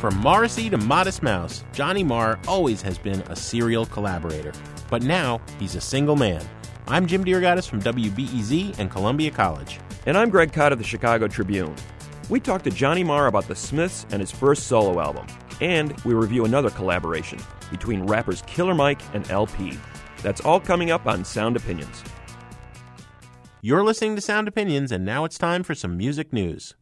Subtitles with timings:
[0.00, 4.50] From Morrissey to Modest Mouse, Johnny Marr always has been a serial collaborator.
[4.88, 6.42] But now he's a single man.
[6.86, 9.78] I'm Jim DeRogatis from WBEZ and Columbia College.
[10.06, 11.74] And I'm Greg Kot of the Chicago Tribune.
[12.30, 15.26] We talked to Johnny Marr about the Smiths and his first solo album.
[15.60, 17.38] And we review another collaboration
[17.70, 19.78] between rappers Killer Mike and El-P.
[20.22, 22.02] That's all coming up on Sound Opinions.
[23.60, 26.74] You're listening to Sound Opinions, and now it's time for some music news.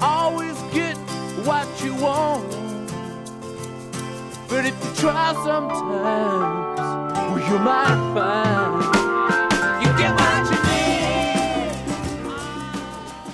[0.00, 0.96] Always get
[1.46, 2.50] what you want.
[4.48, 9.00] But if you try sometimes, well, you might find.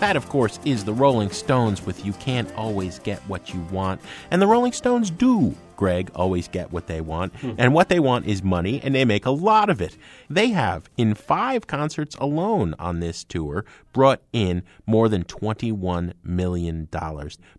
[0.00, 3.98] That, of course, is the Rolling Stones with You Can't Always Get What You Want.
[4.30, 7.34] And the Rolling Stones do, Greg, always get what they want.
[7.36, 7.52] Hmm.
[7.58, 9.96] And what they want is money, and they make a lot of it.
[10.28, 16.88] They have, in five concerts alone on this tour, brought in more than $21 million.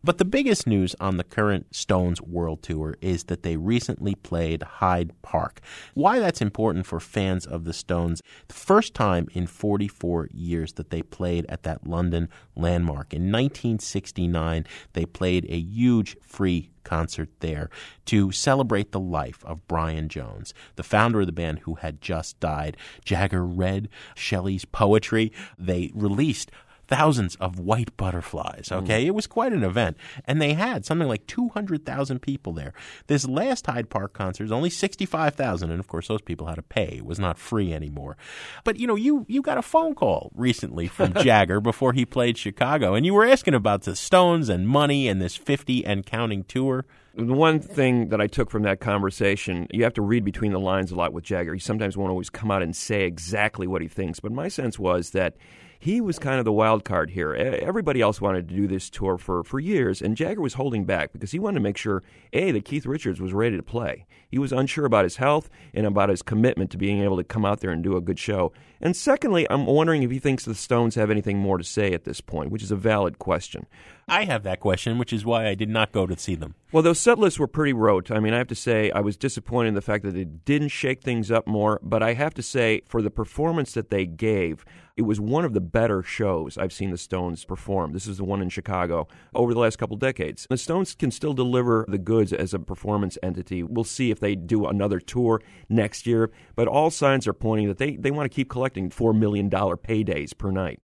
[0.04, 4.62] But the biggest news on the current Stones World Tour is that they recently played
[4.64, 5.62] Hyde Park.
[5.94, 10.90] Why that's important for fans of the Stones, the first time in 44 years that
[10.90, 13.14] they played at that London landmark.
[13.14, 17.70] In 1969, they played a huge free concert there
[18.06, 22.40] to celebrate the life of Brian Jones, the founder of the band who had just
[22.40, 22.78] died.
[23.04, 25.34] Jagger read Shelley's poetry.
[25.60, 26.50] They released
[26.88, 28.70] thousands of white butterflies.
[28.70, 28.84] Mm.
[28.84, 32.54] Okay, it was quite an event, and they had something like two hundred thousand people
[32.54, 32.74] there.
[33.08, 36.56] This last Hyde Park concert was only sixty-five thousand, and of course, those people had
[36.56, 36.96] to pay.
[36.98, 38.18] It was not free anymore.
[38.64, 42.38] But you know, you you got a phone call recently from Jagger before he played
[42.38, 46.44] Chicago, and you were asking about the Stones and money and this fifty and counting
[46.44, 46.86] tour.
[47.16, 50.60] The one thing that I took from that conversation, you have to read between the
[50.60, 51.56] lines a lot with Jagger.
[51.56, 54.78] He sometimes won't always come out and say exactly what he thinks, but my sense
[54.78, 55.36] was that
[55.80, 57.34] he was kind of the wild card here.
[57.34, 61.14] Everybody else wanted to do this tour for, for years, and Jagger was holding back
[61.14, 64.06] because he wanted to make sure, A, that Keith Richards was ready to play.
[64.30, 67.46] He was unsure about his health and about his commitment to being able to come
[67.46, 68.52] out there and do a good show.
[68.82, 72.04] And secondly, I'm wondering if he thinks the Stones have anything more to say at
[72.04, 73.66] this point, which is a valid question.
[74.08, 76.56] I have that question, which is why I did not go to see them.
[76.72, 78.12] Well, those set lists were pretty rote.
[78.12, 80.70] I mean, I have to say, I was disappointed in the fact that they didn't
[80.70, 81.80] shake things up more.
[81.82, 84.66] But I have to say, for the performance that they gave,
[84.98, 87.94] it was one of the better shows I've seen the Stones perform.
[87.94, 90.48] This is the one in Chicago over the last couple decades.
[90.50, 93.62] The Stones can still deliver the goods as a performance entity.
[93.62, 96.32] We'll see if they do another tour next year.
[96.56, 100.36] But all signs are pointing that they, they want to keep collecting $4 million paydays
[100.36, 100.80] per night.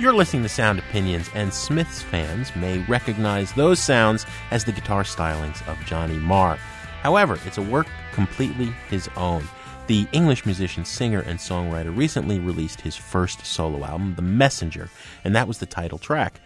[0.00, 5.02] You're listening to Sound Opinions, and Smiths fans may recognize those sounds as the guitar
[5.02, 6.54] stylings of Johnny Marr.
[7.02, 9.42] However, it's a work completely his own.
[9.88, 14.88] The English musician, singer, and songwriter recently released his first solo album, The Messenger,
[15.24, 16.40] and that was the title track.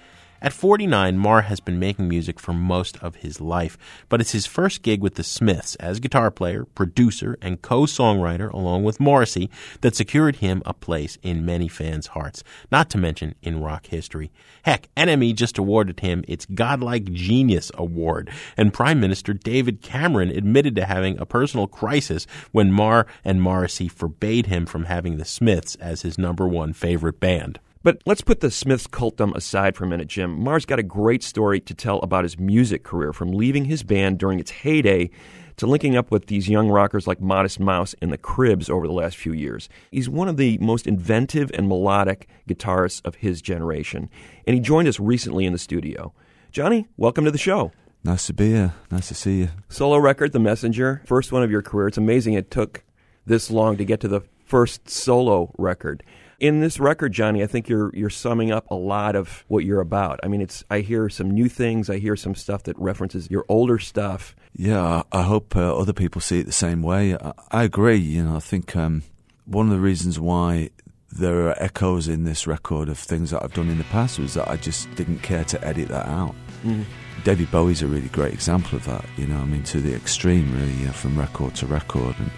[0.45, 4.45] At 49, Marr has been making music for most of his life, but it's his
[4.45, 9.49] first gig with the Smiths as guitar player, producer, and co-songwriter along with Morrissey
[9.83, 12.43] that secured him a place in many fans' hearts,
[12.73, 14.33] not to mention in rock history.
[14.65, 20.75] Heck, NME just awarded him its Godlike Genius Award, and Prime Minister David Cameron admitted
[20.75, 25.77] to having a personal crisis when Marr and Morrissey forbade him from having the Smiths
[25.77, 27.61] as his number one favorite band.
[27.85, 30.43] But let's put the Smiths cultum aside for a minute, Jim.
[30.43, 34.19] Marr's got a great story to tell about his music career, from leaving his band
[34.19, 35.11] during its heyday
[35.57, 38.93] to linking up with these young rockers like Modest Mouse and the Cribs over the
[38.93, 39.69] last few years.
[39.91, 44.09] He's one of the most inventive and melodic guitarists of his generation,
[44.47, 46.15] and he joined us recently in the studio.
[46.53, 47.73] Johnny, welcome to the show.
[48.05, 48.75] Nice to be here.
[48.91, 49.49] Nice to see you.
[49.69, 51.89] Solo record, The Messenger, first one of your career.
[51.89, 52.85] It's amazing it took
[53.27, 56.03] this long to get to the first solo record.
[56.43, 59.81] In this record, Johnny, I think you're you're summing up a lot of what you're
[59.81, 60.19] about.
[60.25, 61.89] I mean, it's I hear some new things.
[61.89, 64.35] I hear some stuff that references your older stuff.
[64.53, 67.15] Yeah, I, hope uh, other people see it the same way.
[67.15, 67.99] I, I agree.
[67.99, 69.05] You know, I think um,
[69.45, 70.71] one of the reasons why
[71.13, 74.35] there are echoes in this record of things that I've done in the past was
[74.35, 76.35] that I just didn't care to edit that out.
[76.65, 76.83] Mm-hmm.
[77.23, 79.05] David Bowie's a really great example of that.
[79.17, 82.31] You know, I mean, to the extreme, really, yeah, from record to record, and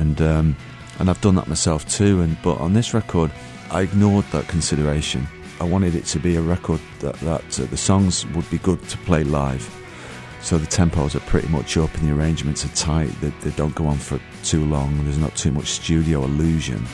[0.00, 0.56] and um,
[0.98, 2.20] and I've done that myself too.
[2.20, 3.30] And but on this record,
[3.70, 5.26] I ignored that consideration.
[5.60, 8.82] I wanted it to be a record that that uh, the songs would be good
[8.88, 9.72] to play live.
[10.42, 13.10] So the tempos are pretty much up and the arrangements are tight.
[13.20, 15.02] They, they don't go on for too long.
[15.04, 16.86] There's not too much studio illusion.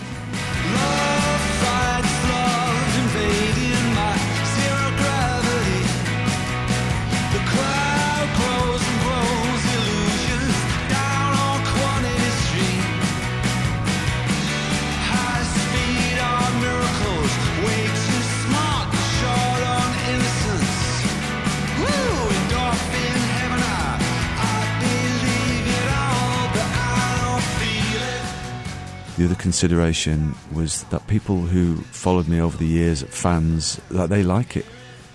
[29.43, 34.65] Consideration was that people who followed me over the years, fans, that they like it.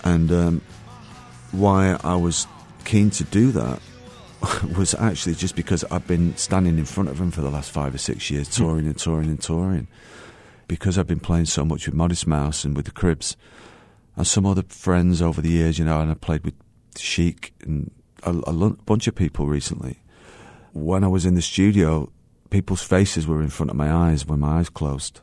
[0.04, 0.60] And um,
[1.50, 2.46] why I was
[2.84, 3.80] keen to do that
[4.76, 7.94] was actually just because I've been standing in front of them for the last five
[7.94, 9.88] or six years, touring and touring and touring.
[10.68, 13.34] Because I've been playing so much with Modest Mouse and with the Cribs,
[14.14, 16.54] and some other friends over the years, you know, and I played with
[16.96, 17.90] Chic and
[18.24, 18.52] a, a
[18.84, 20.00] bunch of people recently.
[20.74, 22.12] When I was in the studio,
[22.50, 25.20] people's faces were in front of my eyes when my eyes closed.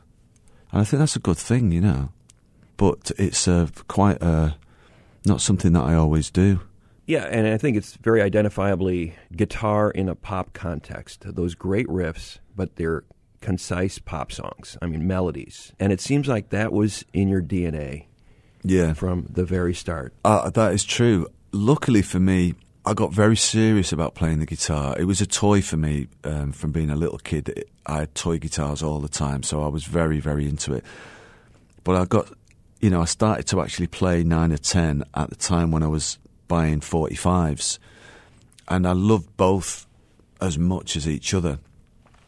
[0.72, 2.10] And I think that's a good thing, you know.
[2.76, 4.52] But it's uh, quite uh,
[5.24, 6.60] not something that I always do.
[7.06, 11.22] Yeah, and I think it's very identifiably guitar in a pop context.
[11.24, 13.04] Those great riffs, but they're
[13.40, 14.76] concise pop songs.
[14.82, 15.72] I mean, melodies.
[15.78, 18.06] And it seems like that was in your DNA
[18.64, 18.92] Yeah.
[18.94, 20.12] from the very start.
[20.24, 21.28] Uh, that is true.
[21.52, 22.54] Luckily for me,
[22.88, 24.94] I got very serious about playing the guitar.
[24.96, 27.64] It was a toy for me um, from being a little kid.
[27.84, 30.84] I had toy guitars all the time, so I was very, very into it.
[31.82, 32.32] But I got,
[32.80, 35.88] you know, I started to actually play nine or ten at the time when I
[35.88, 37.80] was buying 45s.
[38.68, 39.88] And I loved both
[40.40, 41.58] as much as each other.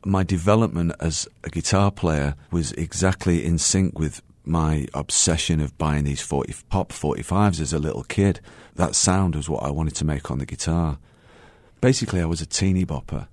[0.04, 6.04] My development as a guitar player was exactly in sync with my obsession of buying
[6.04, 8.40] these 40, pop 45s as a little kid.
[8.76, 10.98] That sound was what I wanted to make on the guitar.
[11.80, 13.28] Basically, I was a teeny bopper.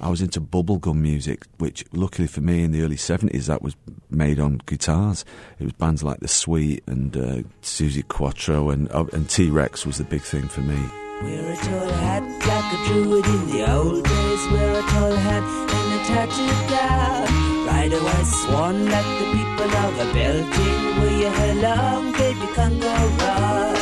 [0.00, 3.76] I was into bubblegum music, which luckily for me in the early 70s, that was
[4.08, 5.24] made on guitars.
[5.58, 9.84] It was bands like The Sweet and uh, Suzi Quatro and, uh, and T Rex
[9.84, 10.78] was the big thing for me.
[11.22, 14.50] Wear a tall hat like a druid in the old days.
[14.50, 15.42] Wear a tall hat
[15.74, 17.49] and a tattered gown.
[17.90, 21.00] Ride a white swan like the people of a Beltane.
[21.00, 23.76] Wear your hair baby, can't go wrong.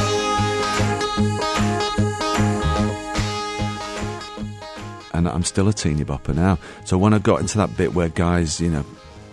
[5.15, 6.59] and I'm still a teeny bopper now.
[6.85, 8.85] So when I got into that bit where guys, you know,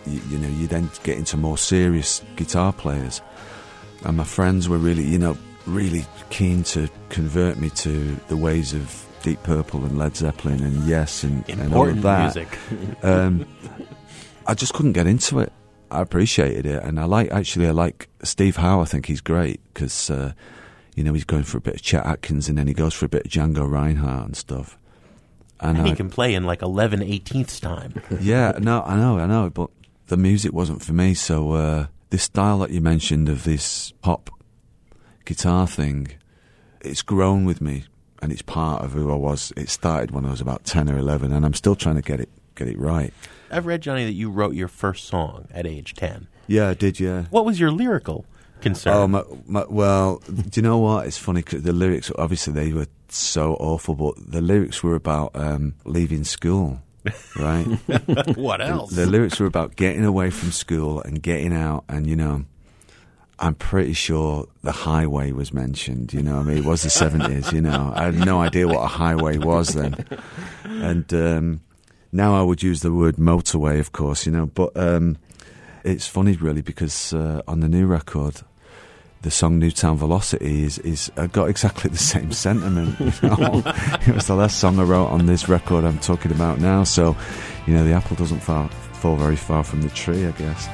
[0.07, 3.21] you, you know, you then get into more serious guitar players,
[4.04, 5.38] and my friends were really, you know,
[5.68, 10.86] really keen to convert me to the ways of Deep Purple and Led Zeppelin and
[10.86, 12.36] Yes and, and all of that.
[12.36, 12.60] music.
[13.04, 13.45] um,
[14.47, 15.51] I just couldn't get into it.
[15.92, 18.81] I appreciated it, and I like actually I like Steve Howe.
[18.81, 20.33] I think he's great because uh,
[20.95, 23.06] you know he's going for a bit of Chet Atkins, and then he goes for
[23.06, 24.77] a bit of Django Reinhardt and stuff.
[25.59, 28.01] And, And I, he can play in like 11 18ths time.
[28.19, 29.69] yeah, no, I know, I know, but
[30.07, 31.14] the music wasn't for me.
[31.14, 34.30] So uh, this style that you mentioned of this pop
[35.23, 36.09] guitar thing,
[36.81, 37.85] it's grown with me,
[38.21, 39.54] and it's part of who I was.
[39.56, 42.19] It started when I was about ten or eleven, and I'm still trying to get
[42.19, 43.14] it get it right.
[43.52, 46.28] I've read, Johnny, that you wrote your first song at age 10.
[46.47, 46.99] Yeah, I did.
[46.99, 47.25] Yeah.
[47.30, 48.25] What was your lyrical
[48.61, 48.94] concern?
[48.94, 51.07] Oh, my, my, well, do you know what?
[51.07, 55.31] It's funny because the lyrics, obviously, they were so awful, but the lyrics were about
[55.35, 56.81] um, leaving school,
[57.40, 57.66] right?
[58.35, 58.92] what else?
[58.92, 62.45] the lyrics were about getting away from school and getting out, and, you know,
[63.37, 67.52] I'm pretty sure the highway was mentioned, you know, I mean, it was the 70s,
[67.52, 67.92] you know.
[67.94, 70.06] I had no idea what a highway was then.
[70.64, 71.61] And um,
[72.16, 75.18] now I would use the word motorway, of course, you know, but um,
[75.84, 78.42] it's funny, really, because uh, on the new record,
[79.22, 82.98] the song Newtown Velocity is, is uh, got exactly the same sentiment.
[83.00, 83.64] You know?
[84.07, 86.86] it was the last song I wrote on this record I'm talking about now.
[86.86, 87.18] So,
[87.68, 90.69] you know, the apple doesn't far, fall very far from the tree, I guess.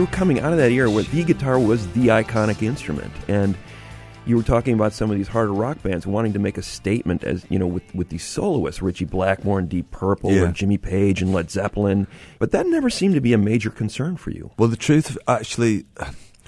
[0.00, 3.56] Were coming out of that era where the guitar was the iconic instrument, and
[4.26, 7.22] you were talking about some of these harder rock bands wanting to make a statement
[7.24, 10.44] as you know with with these soloists, Ritchie Blackmore and Deep Purple, Yeah.
[10.44, 12.06] and Jimmy Page and Led Zeppelin,
[12.38, 14.50] but that never seemed to be a major concern for you.
[14.58, 15.84] Well, the truth, actually,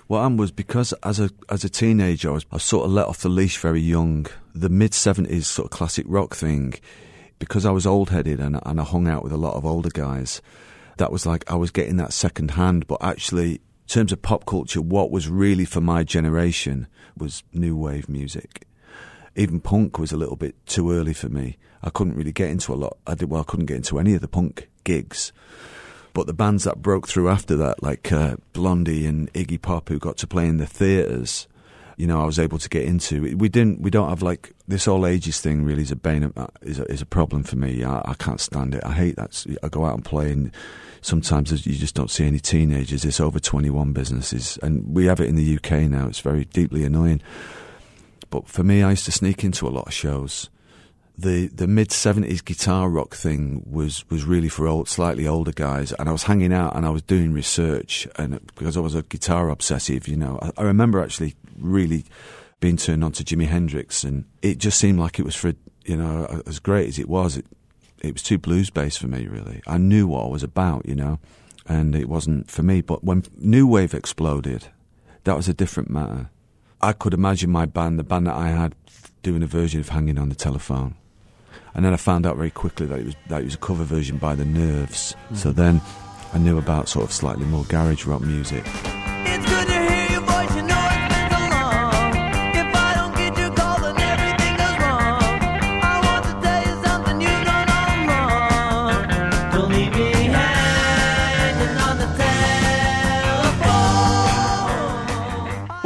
[0.07, 3.07] what happened was because as a as a teenager, I was, I sort of let
[3.07, 4.27] off the leash very young.
[4.55, 6.75] The mid seventies sort of classic rock thing,
[7.39, 9.91] because I was old headed and and I hung out with a lot of older
[9.91, 10.43] guys.
[10.97, 14.47] That was like I was getting that second hand, but actually, in terms of pop
[14.47, 16.87] culture, what was really for my generation
[17.17, 18.67] was new wave music.
[19.35, 21.59] Even punk was a little bit too early for me.
[21.83, 22.97] I couldn't really get into a lot.
[23.07, 23.43] I did well.
[23.43, 25.33] I couldn't get into any of the punk gigs.
[26.15, 29.99] But the bands that broke through after that, like uh, Blondie and Iggy Pop, who
[29.99, 31.47] got to play in the theatres,
[31.97, 33.37] you know, I was able to get into.
[33.37, 33.81] We didn't.
[33.81, 35.65] We don't have like this all ages thing.
[35.65, 37.85] Really, is a bane of, uh, is a, is a problem for me.
[37.85, 38.85] I, I can't stand it.
[38.85, 39.45] I hate that.
[39.63, 40.53] I go out and play, and
[41.01, 43.05] sometimes you just don't see any teenagers.
[43.05, 46.07] It's over twenty one businesses, and we have it in the UK now.
[46.07, 47.23] It's very deeply annoying.
[48.29, 50.51] But for me, I used to sneak into a lot of shows
[51.19, 55.93] the the mid seventies guitar rock thing was was really for old, slightly older guys,
[55.93, 59.03] and I was hanging out and I was doing research, and because I was a
[59.03, 62.05] guitar obsessive, you know, I, I remember actually really
[62.61, 65.55] being turned on to Jimi Hendrix, and it just seemed like it was for
[65.85, 67.47] you know as great as it was, it
[68.03, 69.27] it was too blues based for me.
[69.27, 71.19] Really, I knew what I was about, you know,
[71.67, 72.83] and it wasn't for me.
[72.83, 74.69] But when new wave exploded,
[75.25, 76.29] that was a different matter.
[76.83, 78.75] I could imagine my band, the band that I had,
[79.23, 80.95] doing a version of "Hanging on the Telephone."
[81.75, 83.85] And then I found out very quickly that it was that it was a cover
[83.85, 85.15] version by the Nerves.
[85.35, 85.57] So hmm.
[85.57, 85.81] then
[86.33, 88.65] I knew about sort of slightly more garage rock music.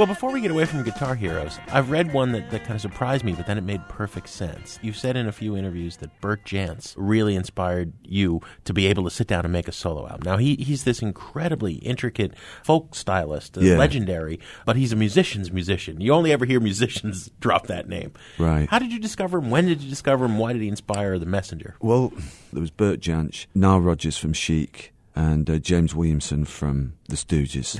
[0.00, 2.80] Well, before we get away from Guitar Heroes, I've read one that, that kind of
[2.80, 4.78] surprised me, but then it made perfect sense.
[4.80, 9.04] You've said in a few interviews that Bert Jansch really inspired you to be able
[9.04, 10.22] to sit down and make a solo album.
[10.24, 12.32] Now, he, he's this incredibly intricate
[12.64, 13.76] folk stylist, uh, Yeah.
[13.76, 16.00] legendary, but he's a musician's musician.
[16.00, 18.14] You only ever hear musicians drop that name.
[18.38, 18.70] Right.
[18.70, 19.50] How did you discover him?
[19.50, 20.38] When did you discover him?
[20.38, 21.76] Why did he inspire The Messenger?
[21.82, 22.10] Well,
[22.54, 27.78] there was Bert Jansch, Nile Rodgers from Chic, and uh, James Williamson from The Stooges.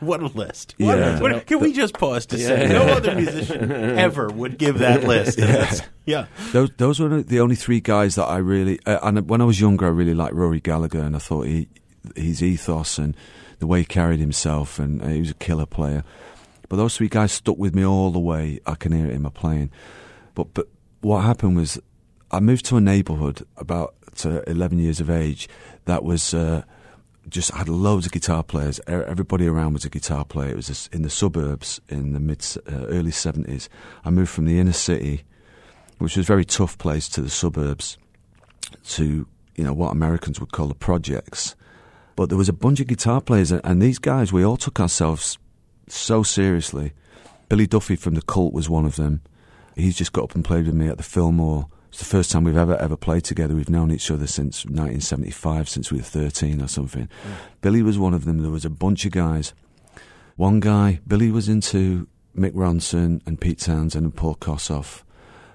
[0.00, 0.74] What a list.
[0.78, 1.18] Yeah.
[1.18, 5.04] A- what- can we just pause to say no other musician ever would give that
[5.04, 5.38] list?
[5.38, 6.26] That's- yeah.
[6.52, 8.78] Those those were the only three guys that I really.
[8.86, 11.68] Uh, and when I was younger, I really liked Rory Gallagher, and I thought he
[12.16, 13.16] his ethos and
[13.58, 16.04] the way he carried himself, and uh, he was a killer player.
[16.68, 18.60] But those three guys stuck with me all the way.
[18.66, 19.70] I can hear it in my playing.
[20.34, 20.68] But but
[21.00, 21.78] what happened was,
[22.30, 25.48] I moved to a neighbourhood about uh, eleven years of age
[25.86, 26.32] that was.
[26.34, 26.62] Uh,
[27.30, 28.80] just had loads of guitar players.
[28.86, 30.50] Everybody around was a guitar player.
[30.50, 33.68] It was in the suburbs in the mid uh, early seventies.
[34.04, 35.24] I moved from the inner city,
[35.98, 37.98] which was a very tough place, to the suburbs,
[38.90, 41.54] to you know what Americans would call the projects.
[42.16, 44.80] But there was a bunch of guitar players, and- and these guys, we all took
[44.80, 45.38] ourselves
[45.88, 46.92] so seriously.
[47.48, 49.20] Billy Duffy from the Cult was one of them.
[49.76, 51.68] He's just got up and played with me at the Fillmore.
[51.98, 53.56] It's the first time we've ever ever played together.
[53.56, 57.08] We've known each other since 1975, since we were 13 or something.
[57.60, 58.38] Billy was one of them.
[58.38, 59.52] There was a bunch of guys.
[60.36, 65.02] One guy, Billy was into Mick Ronson and Pete Townshend and Paul Kossoff.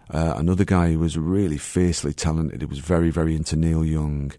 [0.09, 2.59] Uh, another guy who was really fiercely talented.
[2.59, 4.33] He was very, very into Neil Young.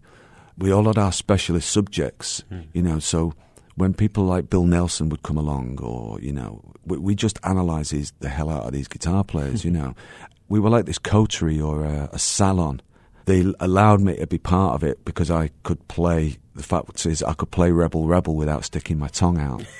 [0.59, 2.99] We all had our specialist subjects, you know.
[2.99, 3.33] So
[3.75, 7.89] when people like Bill Nelson would come along, or you know, we, we just analyse
[7.89, 9.63] these the hell out of these guitar players.
[9.63, 9.95] you know,
[10.49, 12.81] we were like this coterie or a, a salon.
[13.25, 16.37] They allowed me to be part of it because I could play.
[16.53, 19.65] The fact is, I could play Rebel Rebel without sticking my tongue out.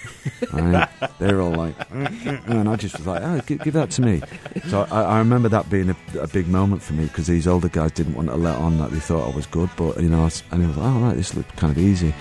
[0.52, 0.90] Right?
[1.20, 2.52] They're all like, mm-hmm.
[2.52, 4.22] and I just was like, oh, give, give that to me.
[4.68, 7.70] So I, I remember that being a, a big moment for me because these older
[7.70, 10.22] guys didn't want to let on that they thought I was good, but you know,
[10.22, 12.14] I was, and it was like, oh right, this looked kind of easy.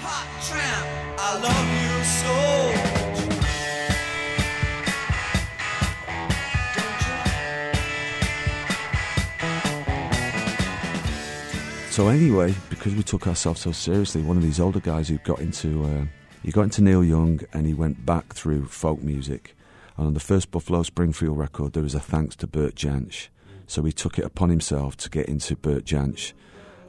[11.95, 15.39] So anyway, because we took ourselves so seriously, one of these older guys who got
[15.39, 16.07] into uh,
[16.43, 19.55] he got into Neil Young and he went back through folk music.
[19.97, 23.29] And on the first Buffalo Springfield record, there was a thanks to Bert Jansch.
[23.69, 26.33] So he took it upon himself to get into Bert Jansch.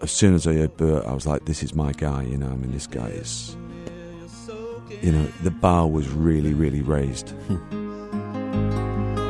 [0.01, 2.49] As soon as I heard Bert, I was like, "This is my guy." You know,
[2.49, 3.55] I mean, this guy is
[4.89, 7.33] you know, the bar was really, really raised.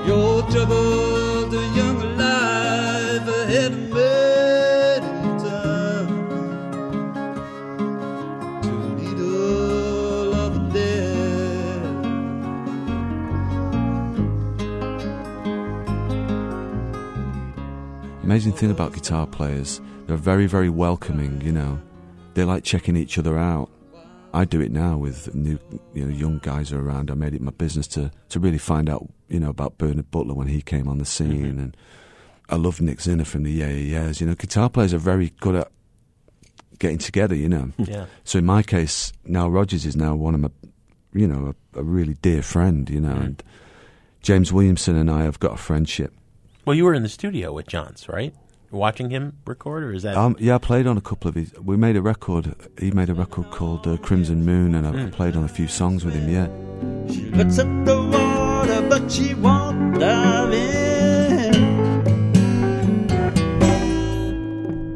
[0.07, 3.85] Your troubled young life ahead of.
[18.35, 21.79] Amazing thing about guitar players, they're very, very welcoming, you know.
[22.33, 23.69] They like checking each other out
[24.35, 25.57] I do it now with new,
[25.93, 27.09] you know, young guys are around.
[27.09, 30.33] I made it my business to to really find out, you know, about Bernard Butler
[30.33, 31.59] when he came on the scene, mm-hmm.
[31.59, 31.77] and
[32.49, 34.19] I love Nick Zinner from the Yeah Yeah Yeahs.
[34.19, 35.71] You know, guitar players are very good at
[36.79, 37.33] getting together.
[37.33, 38.07] You know, Yeah.
[38.25, 40.49] so in my case, Nile Rodgers is now one of my,
[41.13, 42.89] you know, a, a really dear friend.
[42.89, 43.23] You know, mm-hmm.
[43.23, 43.43] and
[44.21, 46.13] James Williamson and I have got a friendship.
[46.65, 48.35] Well, you were in the studio with Jansch, right?
[48.71, 50.17] Watching him record, or is that?
[50.17, 51.53] Um, yeah, I played on a couple of his.
[51.59, 52.55] We made a record.
[52.79, 56.03] He made a record called uh, Crimson Moon, and I played on a few songs
[56.03, 56.29] with him.
[56.29, 56.47] Yeah.
[57.11, 61.65] She looks at the water, but she won't dive in.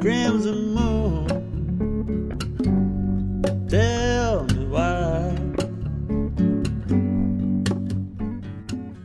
[0.01, 1.27] Crimson moon,
[3.67, 5.35] tell me why.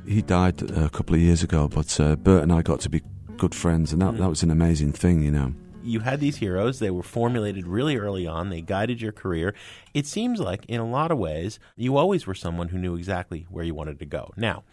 [0.07, 2.89] He died uh, a couple of years ago, but uh, Bert and I got to
[2.89, 3.03] be
[3.37, 4.23] good friends, and that, mm-hmm.
[4.23, 5.53] that was an amazing thing, you know.
[5.85, 6.79] you had these heroes.
[6.79, 8.49] They were formulated really early on.
[8.49, 9.55] They guided your career.
[9.93, 13.47] It seems like, in a lot of ways, you always were someone who knew exactly
[13.51, 14.33] where you wanted to go.
[14.37, 14.65] Now,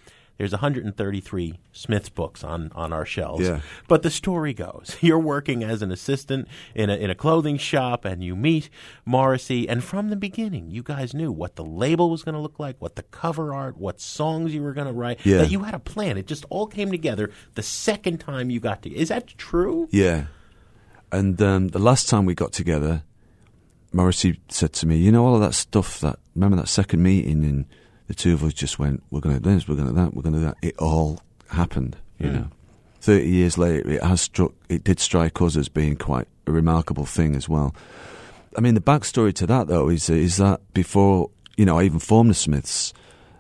[0.42, 3.48] there's 133 Smith's books on, on our shelves.
[3.48, 3.62] Yeah.
[3.88, 8.06] But the story goes you're working as an assistant in a, in a clothing shop
[8.06, 8.68] and you meet
[9.06, 9.70] Morrissey.
[9.70, 12.78] And from the beginning, you guys knew what the label was going to look like,
[12.80, 15.24] what the cover art, what songs you were going to write.
[15.24, 15.38] Yeah.
[15.38, 16.18] That you had a plan.
[16.18, 18.90] It just all came together the second time you got to.
[18.90, 19.90] Is that true?
[19.92, 20.26] Yeah.
[21.12, 23.04] And um, the last time we got together,
[23.94, 27.44] Morrissey said to me, "You know all of that stuff that remember that second meeting,
[27.44, 27.66] and
[28.12, 30.14] the two of us just went, we're going to do this, we're going to that,
[30.14, 30.58] we're going to do that.
[30.62, 32.48] It all happened, you know.
[33.00, 34.52] Thirty years later, it has struck.
[34.70, 37.74] It did strike us as being quite a remarkable thing as well.
[38.56, 41.98] I mean, the backstory to that though is is that before you know I even
[41.98, 42.94] formed the Smiths,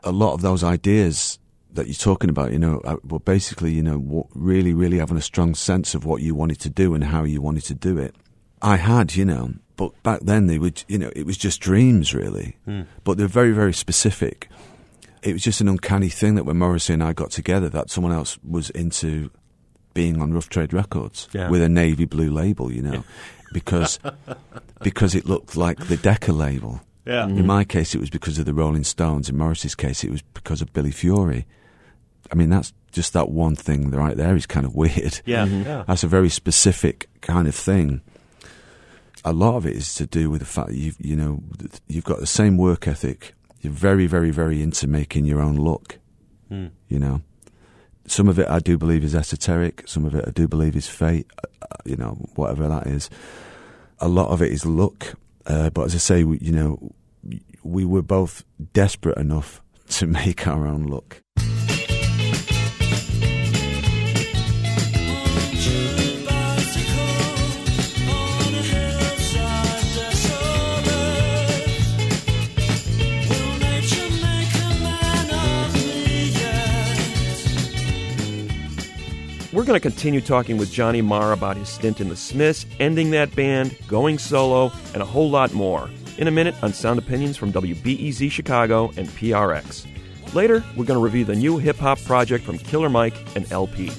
[0.03, 1.37] a lot of those ideas
[1.73, 5.17] that you're talking about, you know, uh, were basically, you know, what, really, really having
[5.17, 7.97] a strong sense of what you wanted to do and how you wanted to do
[7.97, 8.15] it.
[8.61, 12.13] I had, you know, but back then they would, you know, it was just dreams
[12.13, 12.57] really,
[13.03, 14.49] but they're very, very specific.
[15.23, 18.11] It was just an uncanny thing that when Morrissey and I got together, that someone
[18.11, 19.29] else was into
[19.93, 21.49] being on Rough Trade Records Yeah.
[21.49, 23.03] with a navy blue label, you know,
[23.53, 23.99] because
[24.81, 26.81] because it looked like the Decca label.
[27.05, 27.25] Yeah.
[27.25, 27.45] In mm-hmm.
[27.47, 29.29] my case, it was because of the Rolling Stones.
[29.29, 31.47] In Morrissey's case, it was because of Billy Fury.
[32.31, 35.21] I mean, that's just that one thing right there is kind of weird.
[35.25, 35.45] Yeah.
[35.45, 35.63] Mm-hmm.
[35.63, 35.83] yeah.
[35.87, 38.01] That's a very specific kind of thing.
[39.23, 41.43] A lot of it is to do with the fact that you've, you know,
[41.87, 43.35] you've got the same work ethic.
[43.61, 45.99] You're very, very, very into making your own look.
[46.49, 46.67] Hmm.
[46.89, 47.21] You know,
[48.07, 49.83] some of it I do believe is esoteric.
[49.87, 51.27] Some of it I do believe is fate.
[51.43, 53.09] uh, uh, You know, whatever that is.
[53.99, 55.15] A lot of it is luck.
[55.45, 56.91] Uh, but as I say, we, you know,
[57.63, 58.43] we were both
[58.73, 61.21] desperate enough to make our own look.
[79.71, 83.33] Going to continue talking with Johnny Marr about his stint in the Smiths, ending that
[83.37, 85.89] band, going solo, and a whole lot more.
[86.17, 89.87] In a minute on Sound Opinions from WBEZ Chicago and PRX.
[90.33, 93.91] Later, we're going to review the new hip hop project from Killer Mike and El-P.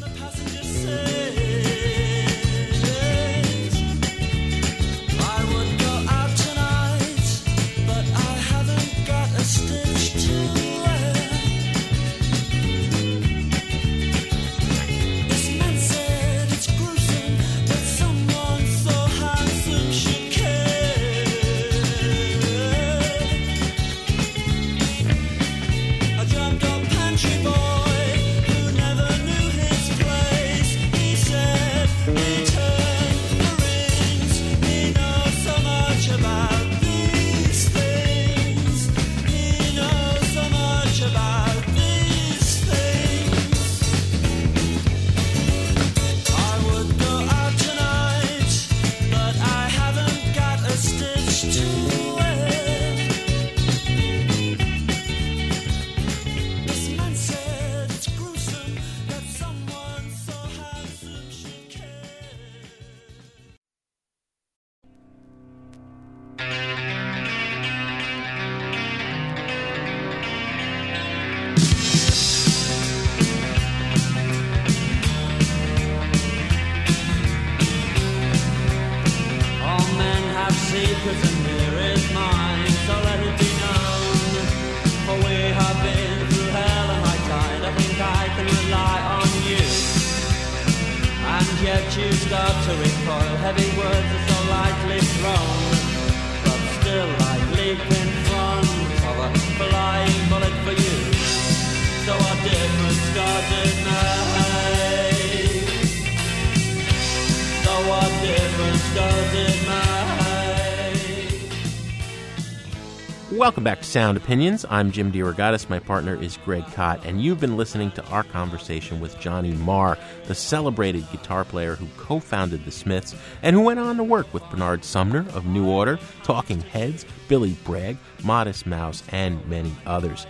[113.43, 114.65] Welcome back to Sound Opinions.
[114.71, 115.69] I'm Jim DeRogatis.
[115.69, 119.99] My partner is Greg Kot, and you've been listening to our conversation with Johnny Marr,
[120.29, 124.33] the celebrated guitar player who co founded the Smiths and who went on to work
[124.33, 130.25] with Bernard Sumner of New Order, Talking Heads, Billy Bragg, Modest Mouse, and many others.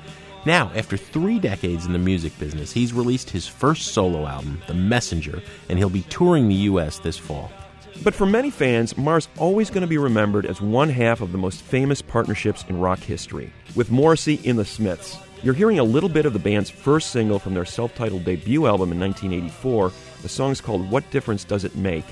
[0.46, 4.74] Now, after three decades in the music business, he's released his first solo album, The
[4.74, 6.98] Messenger, and he'll be touring the U.S.
[6.98, 7.52] this fall.
[8.02, 11.38] But for many fans, Marr's always going to be remembered as one half of the
[11.38, 15.18] most famous partnerships in rock history, with Morrissey in the Smiths.
[15.44, 18.66] You're hearing a little bit of the band's first single from their self titled debut
[18.66, 19.92] album in 1984.
[20.22, 22.04] The song's called What Difference Does It Make?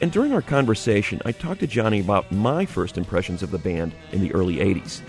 [0.00, 3.94] And during our conversation, I talked to Johnny about my first impressions of the band
[4.12, 5.00] in the early 80s.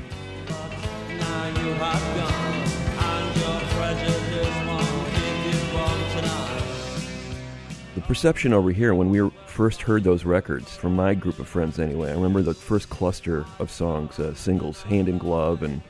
[8.07, 12.09] Perception over here, when we first heard those records, from my group of friends anyway,
[12.09, 15.81] I remember the first cluster of songs, uh, singles, Hand in Glove and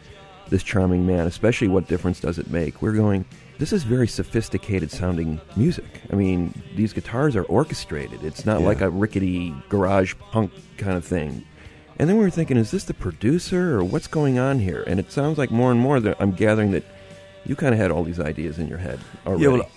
[0.50, 2.82] This Charming Man, especially What Difference Does It Make?
[2.82, 3.24] We're going,
[3.60, 6.02] this is very sophisticated sounding music.
[6.12, 8.24] I mean, these guitars are orchestrated.
[8.24, 8.66] It's not Yeah.
[8.68, 11.44] like a rickety garage punk kind of thing.
[12.00, 14.84] And then we were thinking, is this the producer or what's going on here?
[14.88, 16.84] And it sounds like more and more that I'm gathering that
[17.46, 19.44] you kind of had all these ideas in your head already.
[19.44, 19.70] Yeah, well,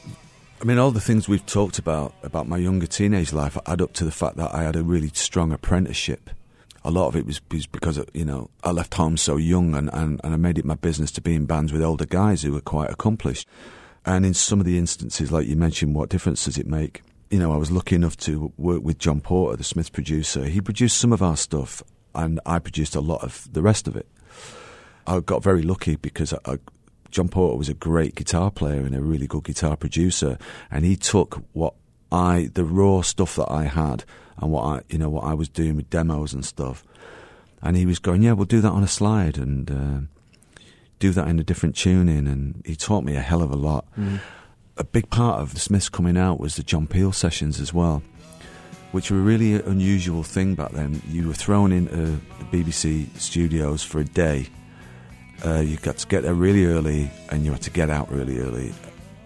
[0.60, 3.94] I mean, all the things we've talked about about my younger teenage life add up
[3.94, 6.28] to the fact that I had a really strong apprenticeship.
[6.84, 9.74] A lot of it was, was because uh, you know I left home so young,
[9.74, 12.42] and, and, and I made it my business to be in bands with older guys
[12.42, 13.48] who were quite accomplished.
[14.04, 17.02] And in some of the instances, like you mentioned, what difference does it make?
[17.30, 20.44] You know, I was lucky enough to work with John Porter, the Smiths producer.
[20.44, 21.82] He produced some of our stuff,
[22.14, 24.06] and I produced a lot of the rest of it.
[25.06, 26.58] I got very lucky because I, I,
[27.10, 30.38] John Porter was a great guitar player and a really good guitar producer,
[30.70, 31.74] and he took what
[32.12, 34.04] I the raw stuff that I had
[34.38, 36.84] and what I you know what I was doing with demos and stuff,
[37.62, 40.62] and he was going, yeah, we'll do that on a slide and uh,
[40.98, 43.86] do that in a different tuning, and he taught me a hell of a lot.
[44.76, 48.02] A big part of the Smiths coming out was the John Peel sessions as well
[48.92, 51.00] which were a really unusual thing back then.
[51.08, 54.48] You were thrown into the BBC studios for a day.
[55.44, 58.40] Uh, you got to get there really early, and you had to get out really
[58.40, 58.72] early.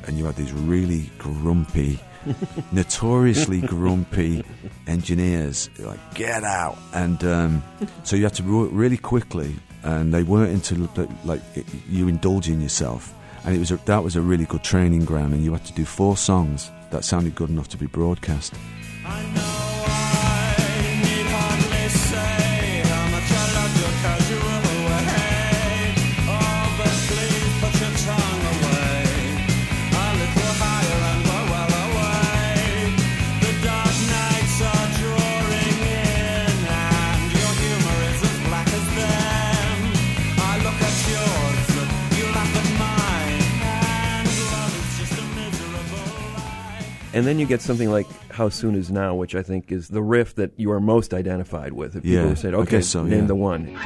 [0.06, 1.98] And you had these really grumpy,
[2.72, 4.44] notoriously grumpy
[4.86, 6.78] engineers, like get out.
[6.92, 7.62] And um,
[8.04, 10.88] so you had to work really quickly, and they weren't into
[11.24, 11.40] like
[11.88, 13.14] you indulging yourself.
[13.44, 15.72] And it was a, that was a really good training ground, and you had to
[15.72, 18.54] do four songs that sounded good enough to be broadcast.
[47.14, 50.02] And then you get something like How Soon Is Now, which I think is the
[50.02, 51.94] riff that you are most identified with.
[51.94, 53.26] If people Yeah, said, I okay, so, name yeah.
[53.26, 53.78] the one.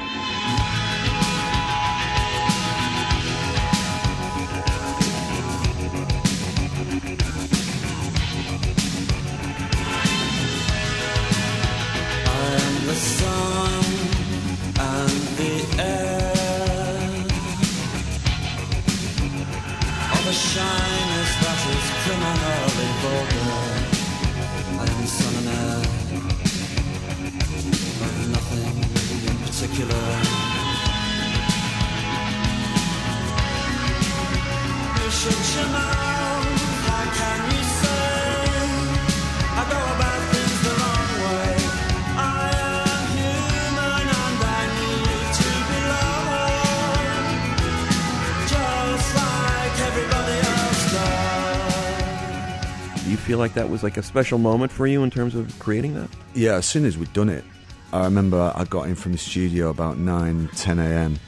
[53.49, 56.11] Like that was like a special moment for you in terms of creating that?
[56.35, 57.45] Yeah, as soon as we'd done it,
[57.95, 61.19] I remember I got in from the studio about 9, 10 a.m.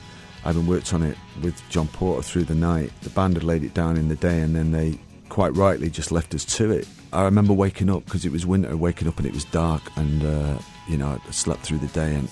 [0.45, 2.93] I'd been worked on it with John Porter through the night.
[3.01, 4.99] The band had laid it down in the day, and then they
[5.31, 6.87] quite rightly just left us to it.
[7.13, 10.23] I remember waking up because it was winter, waking up and it was dark, and
[10.23, 12.29] uh, you know I slept through the day, and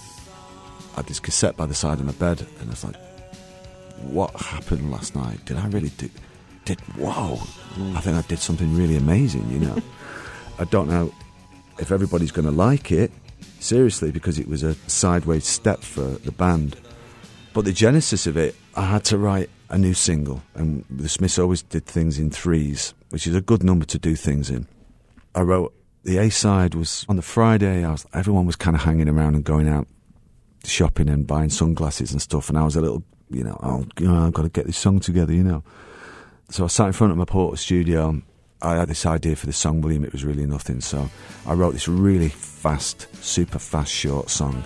[0.93, 2.97] I had this cassette by the side of my bed, and I was like,
[4.03, 5.43] "What happened last night?
[5.47, 6.11] Did I really do?
[6.69, 7.39] Did whoa?
[7.97, 9.81] I think I did something really amazing, you know."
[10.59, 11.11] I don't know
[11.79, 13.11] if everybody's going to like it,
[13.59, 16.77] seriously, because it was a sideways step for the band.
[17.55, 21.39] But the genesis of it, I had to write a new single, and the Smiths
[21.39, 24.67] always did things in threes, which is a good number to do things in.
[25.35, 25.73] I wrote
[26.05, 27.83] the A side was on the Friday.
[27.83, 29.89] I was, everyone was kind of hanging around and going out
[30.65, 33.87] shopping and buying sunglasses and stuff, and I was a little, you know, oh,
[34.27, 35.65] I've got to get this song together, you know.
[36.51, 38.23] So I sat in front of my Portastudio.
[38.63, 40.05] I had this idea for the song, William.
[40.05, 40.81] It was really nothing.
[40.81, 41.09] So
[41.47, 44.65] I wrote this really fast, super fast, short song.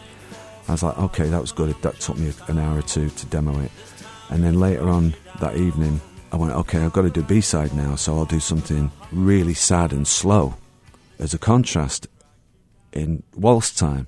[0.69, 1.75] I was like, okay, that was good.
[1.83, 3.71] That took me an hour or two to demo it.
[4.31, 7.75] And then later on that evening, I went, okay, I've got to do B side
[7.75, 7.97] now.
[7.97, 10.55] So I'll do something really sad and slow
[11.19, 12.07] as a contrast
[12.93, 14.07] in waltz time.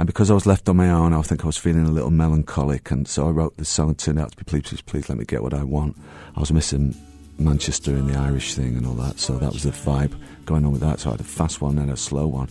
[0.00, 2.10] And because I was left on my own, I think I was feeling a little
[2.10, 2.90] melancholic.
[2.90, 3.90] And so I wrote this song.
[3.90, 5.94] It turned out to be Please, Please, Please Let Me Get What I Want.
[6.34, 6.94] I was missing
[7.38, 9.18] Manchester and the Irish thing and all that.
[9.18, 11.00] So that was the vibe going on with that.
[11.00, 12.48] So I had a fast one and a slow one.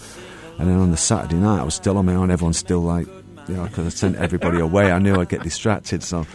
[0.60, 2.30] And then on the Saturday night, I was still on my own.
[2.30, 3.08] Everyone's still like,
[3.48, 4.92] you know, because I sent everybody away.
[4.92, 6.04] I knew I'd get distracted.
[6.04, 6.28] So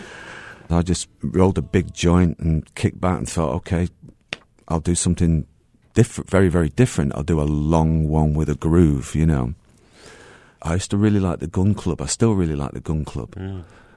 [0.68, 3.86] I just rolled a big joint and kicked back and thought, okay,
[4.66, 5.46] I'll do something
[5.92, 7.14] different, very, very different.
[7.14, 9.54] I'll do a long one with a groove, you know.
[10.64, 12.00] I used to really like the Gun Club.
[12.00, 13.36] I still really like the Gun Club.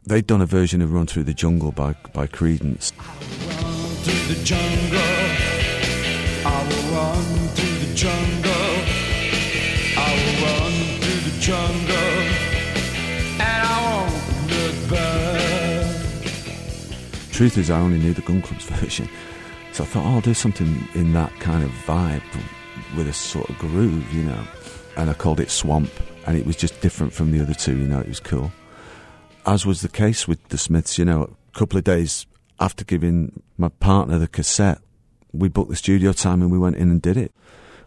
[0.06, 2.92] They'd done a version of Run Through the Jungle by, by Creedence.
[17.32, 19.08] Truth is, I only knew the Gun Club's version.
[19.72, 22.22] So I thought, oh, I'll do something in that kind of vibe
[22.98, 24.44] with a sort of groove, you know.
[24.98, 25.92] And I called it Swamp.
[26.28, 28.52] And it was just different from the other two, you know, it was cool.
[29.46, 32.28] As was the case with the Smiths, you know, a couple of days
[32.60, 34.80] after giving my partner the cassette,
[35.32, 37.32] we booked the studio time and we went in and did it.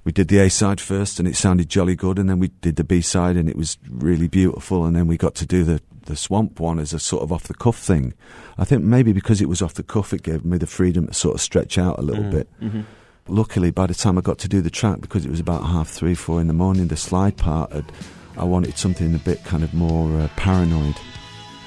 [0.04, 2.76] We did the A side first and it sounded jolly good, and then we did
[2.76, 5.82] the B side and it was really beautiful, and then we got to do the,
[6.06, 8.14] the Swamp one as a sort of off the cuff thing.
[8.56, 11.12] I think maybe because it was off the cuff, it gave me the freedom to
[11.12, 12.32] sort of stretch out a little mm-hmm.
[12.32, 12.60] bit.
[12.62, 12.80] Mm-hmm.
[13.28, 15.90] Luckily, by the time I got to do the track, because it was about half
[15.90, 17.92] three, four in the morning, the slide part, had,
[18.40, 20.96] I wanted something a bit kind of more uh, paranoid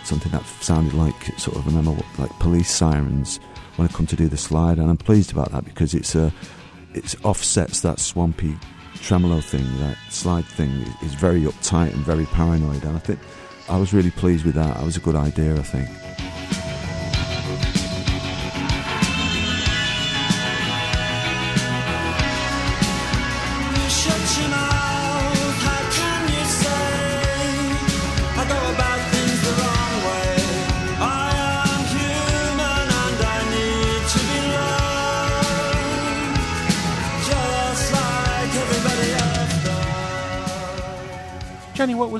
[0.03, 3.39] something that sounded like sort of remember what, like police sirens
[3.75, 6.33] when I come to do the slide, and I'm pleased about that because it's a
[6.93, 8.57] it offsets that swampy
[8.95, 10.69] tremolo thing, that slide thing
[11.01, 13.19] is very uptight and very paranoid, and I think
[13.69, 14.75] I was really pleased with that.
[14.75, 15.89] That was a good idea, I think.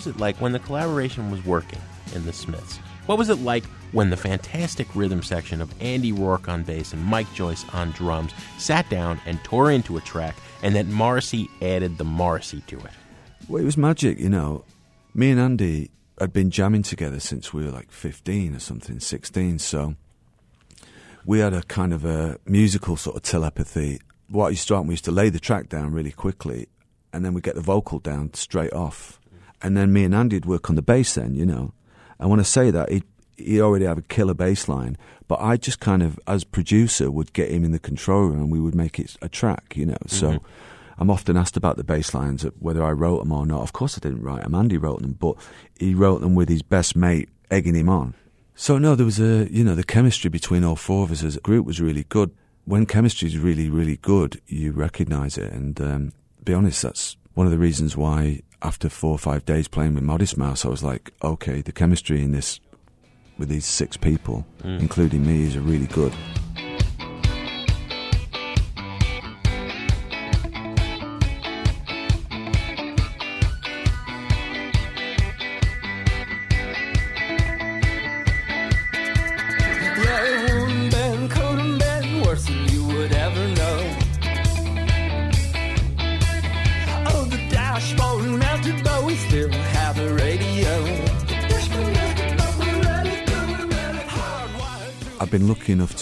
[0.06, 1.80] Was it like when the collaboration was working
[2.14, 2.78] in the Smiths?
[3.06, 3.64] What was it like
[3.94, 8.34] when the fantastic rhythm section of Andy Rourke on bass and Mike Joyce on drums
[8.58, 12.92] sat down and tore into a track, and that Morrissey added the Morrissey to it?
[13.48, 14.66] Well, it was magic, you know.
[15.14, 15.90] Me and Andy
[16.20, 19.96] had been jamming together since we were like 15 or something, 16, so
[21.26, 24.02] we had a kind of a musical sort of telepathy.
[24.28, 26.68] What used to we used to lay the track down really quickly,
[27.14, 29.22] and then we'd get the vocal down straight off.
[29.64, 31.74] And then me and Andy would work on the bass then, you know.
[32.20, 33.04] And when I say that, he
[33.36, 34.96] he already have a killer bass line,
[35.28, 38.52] but I just kind of, as producer, would get him in the control room and
[38.52, 39.98] we would make it a track, you know.
[40.06, 40.40] So
[40.98, 43.62] I'm often asked about the bass lines, whether I wrote them or not.
[43.62, 44.54] Of course I didn't write them.
[44.54, 45.36] Andy wrote them, but
[45.80, 48.14] he wrote them with his best mate egging him on.
[48.56, 51.36] So no, there was a, you know, the chemistry between all four of us as
[51.36, 52.32] a group was really good.
[52.66, 55.52] When chemistry is really, really good, you recognise it.
[55.52, 59.46] And um, to be honest, that's one of the reasons why after four or five
[59.46, 62.60] days playing with Modest Mouse, I was like, okay, the chemistry in this
[63.38, 64.80] with these six people, mm.
[64.80, 66.14] including me, is really good.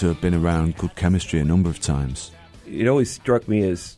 [0.01, 2.31] To have been around good chemistry a number of times.
[2.65, 3.97] It always struck me as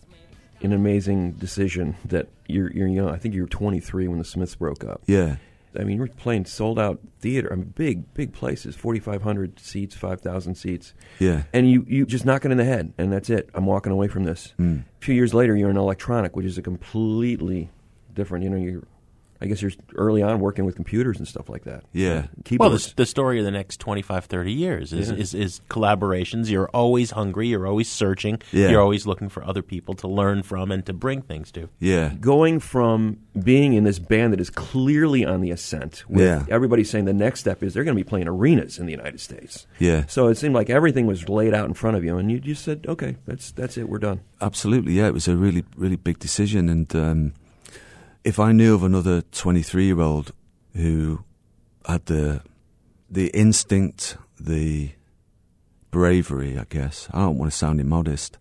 [0.62, 3.08] an amazing decision that you're, you're young.
[3.08, 5.02] I think you were 23 when the Smiths broke up.
[5.06, 5.38] Yeah,
[5.80, 10.56] I mean, we're playing sold out theater, I mean, big, big places, 4,500 seats, 5,000
[10.56, 10.94] seats.
[11.20, 11.44] Yeah.
[11.54, 13.50] And you, you just knock it in the head, and that's it.
[13.54, 14.54] I'm walking away from this.
[14.60, 14.82] Mm.
[14.82, 17.72] A few years later, you're in electronic, which is a completely
[18.14, 18.84] different, you know, you're,
[19.44, 21.84] I guess you're early on working with computers and stuff like that.
[21.92, 22.28] Yeah.
[22.58, 25.16] Well, the, the story of the next 25, 30 years is, Yeah.
[25.18, 26.50] is, is collaborations.
[26.50, 27.48] You're always hungry.
[27.50, 28.42] You're always searching.
[28.52, 28.70] Yeah.
[28.70, 31.68] You're always looking for other people to learn from and to bring things to.
[31.80, 32.14] Yeah.
[32.22, 36.46] going from being in this band that is clearly on the ascent, with Yeah.
[36.50, 39.20] everybody saying the next step is they're going to be playing arenas in the United
[39.20, 39.68] States.
[39.80, 40.06] Yeah.
[40.08, 42.64] So it seemed like everything was laid out in front of you, and you just
[42.64, 43.90] said, "Okay, that's that's it.
[43.90, 45.08] We're done." Absolutely, yeah.
[45.08, 47.34] It was a really, really big decision, and um,
[48.24, 50.32] if I knew of another twenty-three-year-old
[50.76, 51.24] who
[51.86, 52.42] had the
[53.10, 54.92] the instinct, the
[55.92, 57.08] bravery, I guess.
[57.12, 58.38] I don't want to sound immodest,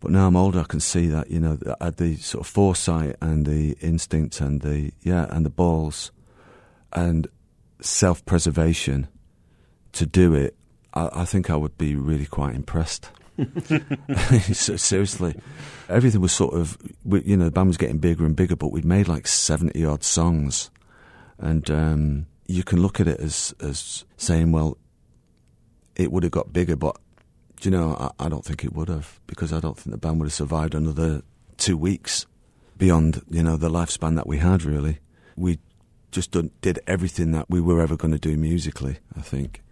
[0.00, 2.52] but now I'm older, I can see that you know I had the sort of
[2.52, 6.10] foresight and the instinct and the yeah and the balls
[6.92, 7.28] and
[7.80, 9.08] self-preservation
[9.92, 10.56] to do it.
[10.94, 13.10] I, I think I would be really quite impressed.
[14.52, 15.34] So, seriously,
[15.88, 18.84] everything was sort of, you know, the band was getting bigger and bigger, but we'd
[18.84, 20.70] made like seventy odd songs,
[21.38, 24.76] and um, you can look at it as as saying, well,
[25.96, 26.96] it would have got bigger, but
[27.62, 30.20] you know, I, I don't think it would have because I don't think the band
[30.20, 31.22] would have survived another
[31.56, 32.26] two weeks
[32.76, 34.64] beyond you know the lifespan that we had.
[34.64, 34.98] Really,
[35.36, 35.58] we
[36.10, 38.98] just done, did everything that we were ever going to do musically.
[39.16, 39.62] I think,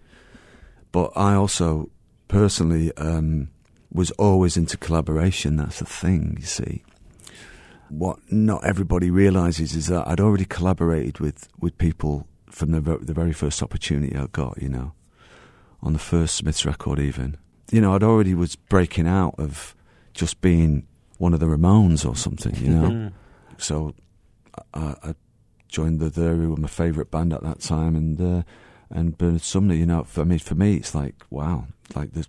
[0.93, 1.91] but I also
[2.31, 3.51] personally um,
[3.93, 5.57] was always into collaboration.
[5.57, 6.85] That's the thing, you see.
[7.89, 13.13] What not everybody realizes is that I'd already collaborated with, with people from the, the
[13.13, 14.93] very first opportunity I got, you know,
[15.83, 17.37] on the first Smiths record, even.
[17.73, 19.75] You know, I'd already was breaking out of
[20.15, 20.87] just being
[21.19, 23.11] one of the Ramones or something, you know.
[23.59, 23.95] so
[24.73, 25.15] I, I
[25.69, 28.43] joined the who were my favourite band at that time, and uh,
[28.89, 32.27] and Bernard Sumner, you know, for me, for me, it's like wow, like this.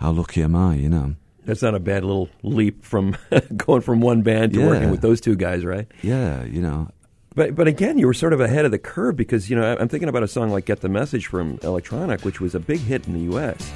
[0.00, 1.14] how lucky am I, you know?
[1.44, 3.16] That's not a bad little leap from
[3.56, 4.66] going from one band to Yeah.
[4.66, 5.86] working with those two guys, right?
[6.02, 6.90] Yeah, you know,
[7.34, 9.88] But but again, you were sort of ahead of the curve because you know I'm
[9.88, 13.06] thinking about a song like "Get the Message" from Electronic, which was a big hit
[13.06, 13.72] in the U.S.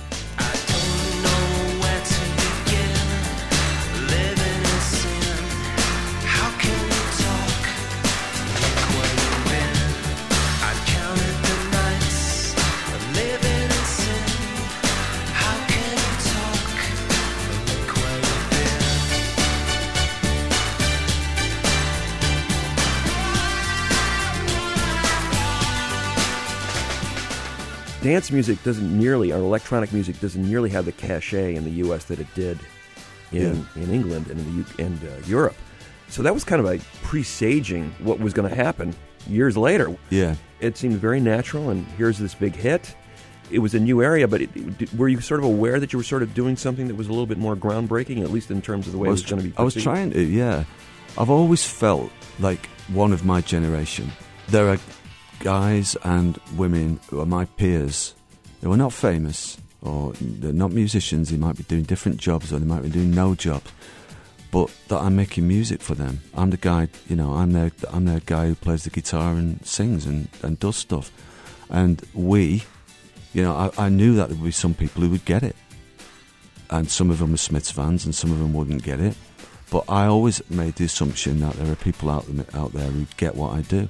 [28.02, 32.04] Dance music doesn't nearly, or electronic music doesn't nearly have the cachet in the U.S.
[32.06, 32.58] that it did
[33.30, 35.56] in in England and in the and uh, Europe.
[36.08, 38.94] So that was kind of a presaging what was going to happen
[39.26, 39.96] years later.
[40.10, 40.34] yeah.
[40.60, 42.94] It seemed very natural, and here's this big hit.
[43.50, 46.04] It was a new area, but it, were you sort of aware that you were
[46.04, 48.86] sort of doing something that was a little bit more groundbreaking, at least in terms
[48.86, 49.54] of the way I it was, was going to be?
[49.56, 50.64] I was trying to, yeah.
[51.18, 54.12] I've always felt like one of my generation.
[54.48, 54.78] There are
[55.42, 58.14] guys and women who are my peers
[58.60, 61.30] who are not famous or they're not musicians.
[61.30, 63.70] They might be doing different jobs or they might be doing no jobs,
[64.52, 66.20] but that I'm making music for them.
[66.34, 69.64] I'm the guy, you know, I'm their, I'm their guy who plays the guitar and
[69.66, 71.10] sings and, and does stuff.
[71.68, 72.62] And we,
[73.34, 75.56] you know, I, I knew that there would be some people who would get it.
[76.70, 79.16] And some of them were Smiths fans and some of them wouldn't get it.
[79.70, 83.34] But I always made the assumption that there are people out, out there who get
[83.34, 83.88] what I do.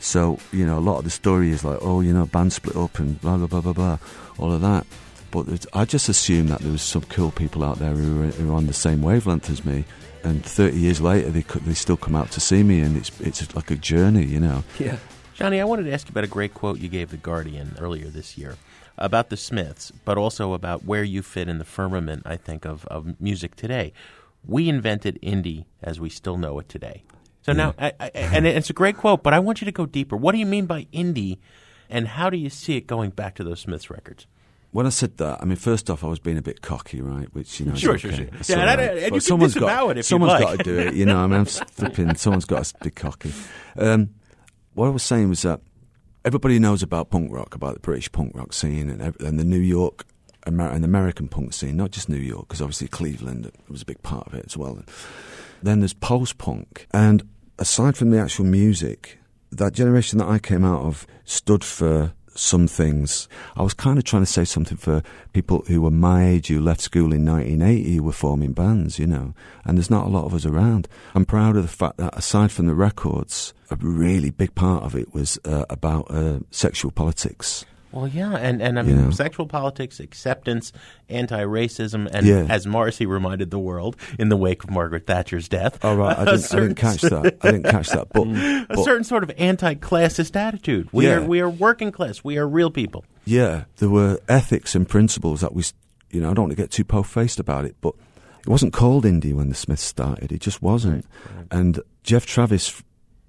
[0.00, 2.76] So, you know, a lot of the story is like, oh, you know, band split
[2.76, 3.98] up and blah, blah, blah, blah, blah,
[4.38, 4.86] all of that.
[5.30, 8.48] But I just assumed that there was some cool people out there who were, who
[8.48, 9.84] were on the same wavelength as me.
[10.22, 13.12] And 30 years later, they, could, they still come out to see me, and it's,
[13.20, 14.64] it's like a journey, you know.
[14.78, 14.96] Yeah.
[15.34, 18.06] Johnny, I wanted to ask you about a great quote you gave The Guardian earlier
[18.06, 18.56] this year
[18.98, 22.86] about the Smiths, but also about where you fit in the firmament, I think, of,
[22.86, 23.92] of music today.
[24.46, 27.02] We invented indie as we still know it today.
[27.46, 29.86] So now, I, I, and it's a great quote, but I want you to go
[29.86, 30.16] deeper.
[30.16, 31.38] What do you mean by indie,
[31.88, 34.26] and how do you see it going back to those Smiths records?
[34.72, 37.32] When I said that, I mean, first off, I was being a bit cocky, right?
[37.32, 38.08] Which you know, Sure, okay.
[38.08, 38.26] sure, sure.
[38.40, 40.42] It's Yeah, and and you can someone's disavow got, it if someone's like.
[40.42, 40.94] got to do it.
[40.94, 42.16] You know, I mean, I'm flipping.
[42.16, 43.32] Someone's got to be cocky.
[43.78, 44.10] Um,
[44.74, 45.60] what I was saying was that
[46.24, 49.60] everybody knows about punk rock, about the British punk rock scene, and, and the New
[49.60, 50.04] York
[50.48, 54.02] Amer- and American punk scene, not just New York, because obviously Cleveland was a big
[54.02, 54.82] part of it as well.
[55.62, 57.22] Then there's post punk, and
[57.58, 59.18] aside from the actual music,
[59.50, 63.28] that generation that I came out of stood for some things.
[63.56, 65.02] I was kind of trying to say something for
[65.32, 69.06] people who were my age who left school in 1980 who were forming bands, you
[69.06, 69.34] know,
[69.64, 70.88] and there's not a lot of us around.
[71.14, 74.94] I'm proud of the fact that aside from the records, a really big part of
[74.94, 77.64] it was uh, about uh, sexual politics.
[77.96, 79.10] Well, yeah, and, and I mean, know.
[79.10, 80.70] sexual politics, acceptance,
[81.08, 82.46] anti racism, and Yeah.
[82.50, 85.82] as Morrissey reminded the world in the wake of Margaret Thatcher's death.
[85.82, 87.36] Oh, right, I a didn't, I didn't catch that.
[87.40, 88.08] I didn't catch that.
[88.12, 88.64] But, mm.
[88.64, 90.90] a but certain sort of anti-classist attitude.
[90.92, 91.14] We Yeah.
[91.14, 92.22] are we are working class.
[92.22, 93.06] We are real people.
[93.24, 95.62] Yeah, there were ethics and principles that we,
[96.10, 97.94] you know, I don't want to get too po-faced about it, but
[98.40, 100.30] it wasn't called indie when the Smiths started.
[100.32, 101.06] It just wasn't.
[101.50, 102.82] And Geoff Travis,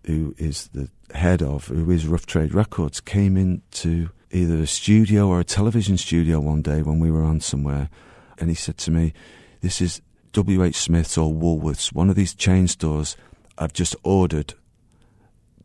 [0.06, 5.28] who is the head of, who is Rough Trade Records, came into either a studio
[5.28, 7.90] or a television studio one day when we were on somewhere,
[8.38, 9.14] and he said to me,
[9.62, 10.02] "This is
[10.34, 10.76] W.H.
[10.76, 13.16] Smith's or Woolworths, one of these chain stores.
[13.58, 14.54] I've just ordered."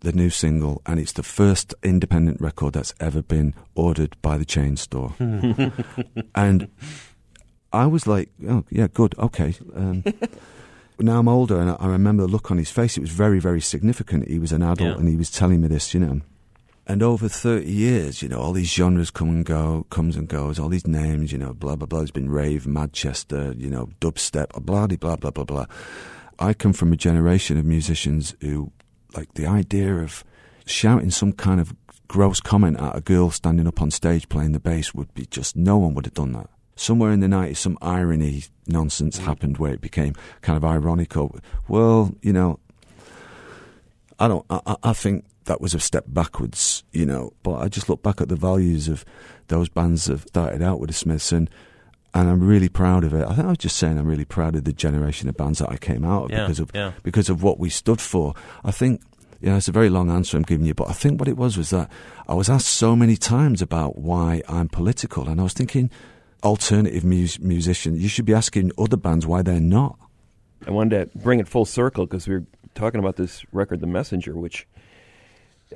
[0.00, 4.44] the new single, and it's the first independent record that's ever been ordered by the
[4.44, 5.14] chain store.
[6.34, 6.68] and
[7.72, 9.54] I was like, oh, yeah, good, okay.
[9.76, 10.02] Um,
[10.98, 12.96] now I'm older, and I, remember the look on his face.
[12.96, 14.26] It was very, very significant.
[14.26, 14.96] He was an adult, Yeah.
[14.96, 16.20] and he was telling me this, you know.
[16.87, 20.59] And over 30 years, you know, all these genres come and go, comes and goes,
[20.59, 22.01] all these names, you know, blah, blah, blah.
[22.01, 25.66] There's been rave, Manchester, you know, dubstep, blah, blah, blah, blah, blah.
[26.41, 28.72] I come from a generation of musicians who,
[29.14, 30.24] like, the idea of
[30.66, 31.72] shouting some kind of
[32.09, 35.55] gross comment at a girl standing up on stage playing the bass would be just,
[35.57, 36.51] no one would have done that.
[36.74, 39.24] Somewhere in the 90s, some irony nonsense mm.
[39.24, 41.39] happened where it became kind of ironical.
[41.68, 42.59] Well, you know,
[44.18, 44.45] I don't.
[44.51, 47.32] I- I think that was a step backwards, you know.
[47.43, 49.05] But I just look back at the values of
[49.49, 51.49] those bands that started out with the Smiths, and
[52.14, 53.24] and I'm really proud of it.
[53.26, 55.70] I think I was just saying I'm really proud of the generation of bands that
[55.70, 56.93] I came out of Yeah, because of yeah.
[57.03, 58.34] because of what we stood for.
[58.64, 59.01] I think.
[59.40, 61.36] You know, it's a very long answer I'm giving you, but I think what it
[61.36, 61.90] was was that
[62.28, 65.90] I was asked so many times about why I'm political, and I was thinking,
[66.45, 69.99] alternative mus- musician, you should be asking other bands why they're not.
[70.64, 72.45] I wanted to bring it full circle because we were
[72.76, 74.64] talking about this record, The Messenger, which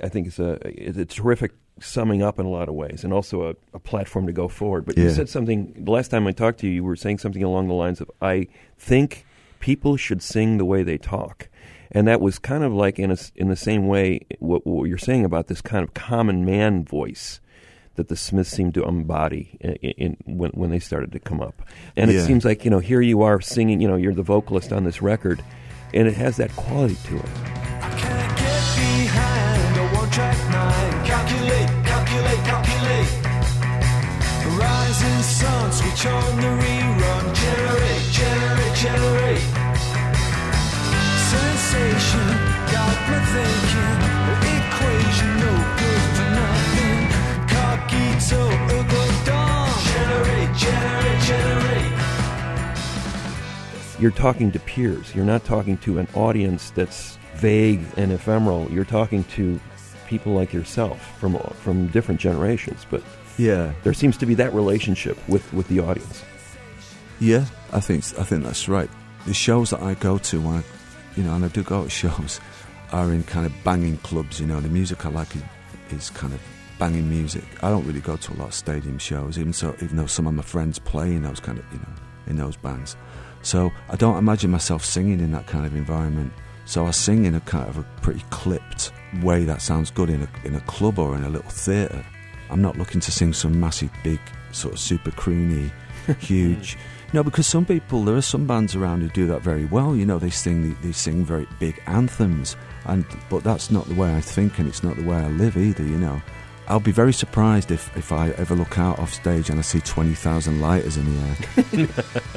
[0.03, 3.13] I think it's a is a terrific summing up in a lot of ways, and
[3.13, 4.87] also a, a platform to go forward.
[4.87, 6.73] But you said something the last time I talked to you.
[6.73, 9.27] You were saying something along the lines of, "I think
[9.61, 11.49] people should sing the way they talk,"
[11.91, 14.99] and that was kind of like in a in the same way what, what you're
[14.99, 17.41] saying about this kind of common man voice.
[17.97, 21.63] That the Smiths seemed to embody in, in, when when they started to come up,
[21.97, 23.81] and it seems like you know here you are singing.
[23.81, 25.43] You know you're the vocalist on this record,
[25.95, 27.76] and it has that quality to it.
[36.05, 37.37] On the rerun.
[41.31, 42.29] Sensation
[42.73, 43.99] got me thinking.
[44.57, 46.77] Equation no good for nothing.
[53.99, 55.15] You're talking to peers.
[55.15, 58.71] You're not talking to an audience that's vague and ephemeral.
[58.71, 59.59] You're talking to
[60.07, 62.87] people like yourself from from different generations.
[62.91, 63.03] But
[63.39, 66.25] Yeah, there seems to be that relationship with, with the audience.
[67.21, 68.91] Yeah, I think I think that's right.
[69.27, 70.63] The shows that I go to, when I,
[71.17, 72.41] you know, and I do go to shows,
[72.93, 74.41] are in kind of banging clubs.
[74.41, 75.43] You know, the music I like is,
[75.91, 76.41] is kind of
[76.79, 77.45] banging music.
[77.63, 80.27] I don't really go to a lot of stadium shows, even so, even though some
[80.27, 81.95] of my friends play in those kind of, you know,
[82.27, 82.97] in those bands.
[83.43, 86.33] So I don't imagine myself singing in that kind of environment.
[86.65, 90.23] So I sing in a kind of a pretty clipped way that sounds good in
[90.23, 92.05] a in a club or in a little theatre.
[92.51, 94.21] I'm not looking to sing some massive, big,
[94.53, 95.71] sort of super croony,
[96.19, 96.77] huge.
[97.13, 99.95] No, because some people, there are some bands around who do that very well.
[99.95, 104.15] You know, they sing they sing very big anthems, and but that's not the way
[104.15, 105.85] I think, and it's not the way I live either.
[105.85, 106.21] You know,
[106.69, 109.81] I'll be very surprised if if I ever look out off stage and I see
[109.81, 111.89] twenty thousand lighters in the air.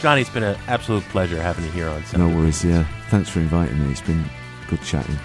[0.00, 2.64] Johnny, it's been an absolute pleasure having you here on no worries.
[2.64, 3.92] Yeah, thanks for inviting me.
[3.92, 4.24] It's been
[4.68, 5.16] good chatting.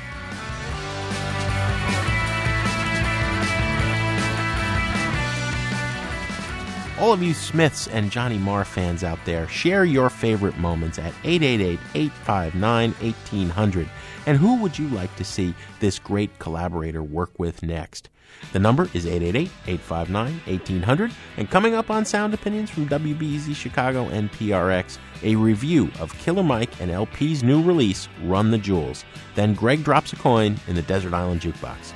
[7.00, 11.14] All of you Smiths and Johnny Marr fans out there, share your favorite moments at
[11.24, 13.88] 888-859-1800.
[14.26, 18.10] And who would you like to see this great collaborator work with next?
[18.52, 21.12] The number is 888-859-1800.
[21.38, 26.44] And coming up on Sound Opinions from WBEZ Chicago and PRX, a review of Killer
[26.44, 29.06] Mike and El-P's new release, Run the Jewels.
[29.36, 31.94] Then Greg drops a coin in the Desert Island Jukebox.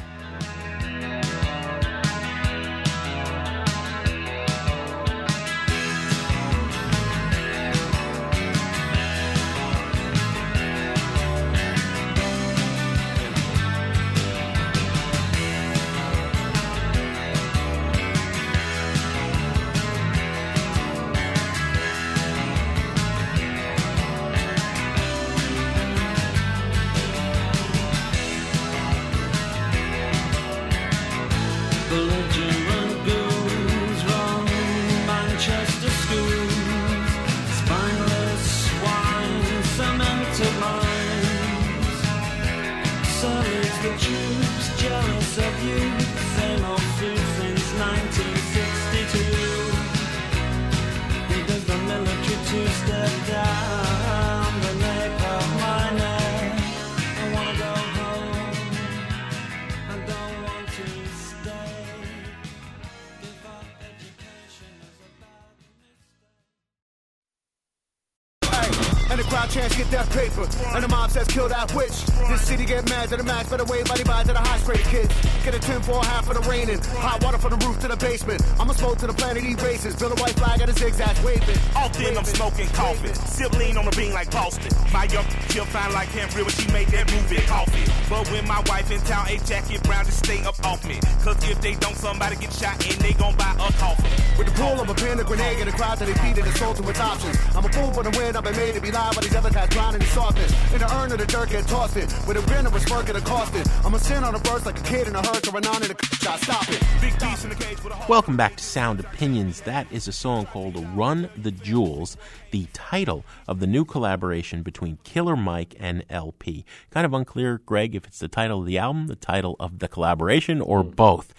[69.92, 70.48] That paper.
[70.74, 72.06] And the mob says, kill that witch.
[72.30, 74.84] This city get mad to the max, better wave body by to the high straight
[74.88, 75.14] kids.
[75.44, 76.80] Get a 10 for half of the raining.
[77.00, 78.42] Hot water from the roof to the basement.
[78.60, 79.96] I'ma smoke to the planet erases.
[79.96, 81.58] Build a white flag at a zigzag waving.
[81.76, 83.14] Often I'm smoking coffee.
[83.14, 84.72] Sip lean on the bean like Boston.
[84.94, 87.86] My young she'll find like Cam when she made that movie coffee.
[88.10, 91.00] But when my wife in town, a jacket brown to stay up off me.
[91.24, 94.12] Cause if they don't, somebody get shot and they gon' buy a coffin.
[94.38, 96.86] With the pull of a pin, a grenade, and a crowd to feed it, assaulted
[96.86, 97.38] with options.
[97.56, 99.52] I'm a fool for the win, I've been made to be live, but these other
[99.52, 100.74] guys drowning in softness.
[100.74, 102.14] In the urn of the dirt, get tossed it.
[102.28, 103.68] With a grin of a smirk and a costed.
[103.86, 105.84] I'm a sin on a burst like a kid in a hearse or a non
[105.84, 105.96] in a.
[106.22, 106.82] Stop it.
[107.02, 109.62] Big beast in the cage with a Welcome back to Sound Opinions.
[109.62, 112.16] That is a song called Run the Jewels,
[112.52, 116.66] the title of the new collaboration between Killer Mike and El-P.
[116.92, 119.88] Kind of unclear, Greg, if it's the title of the album, the title of the
[119.88, 120.92] collaboration, or hmm.
[120.92, 121.34] both.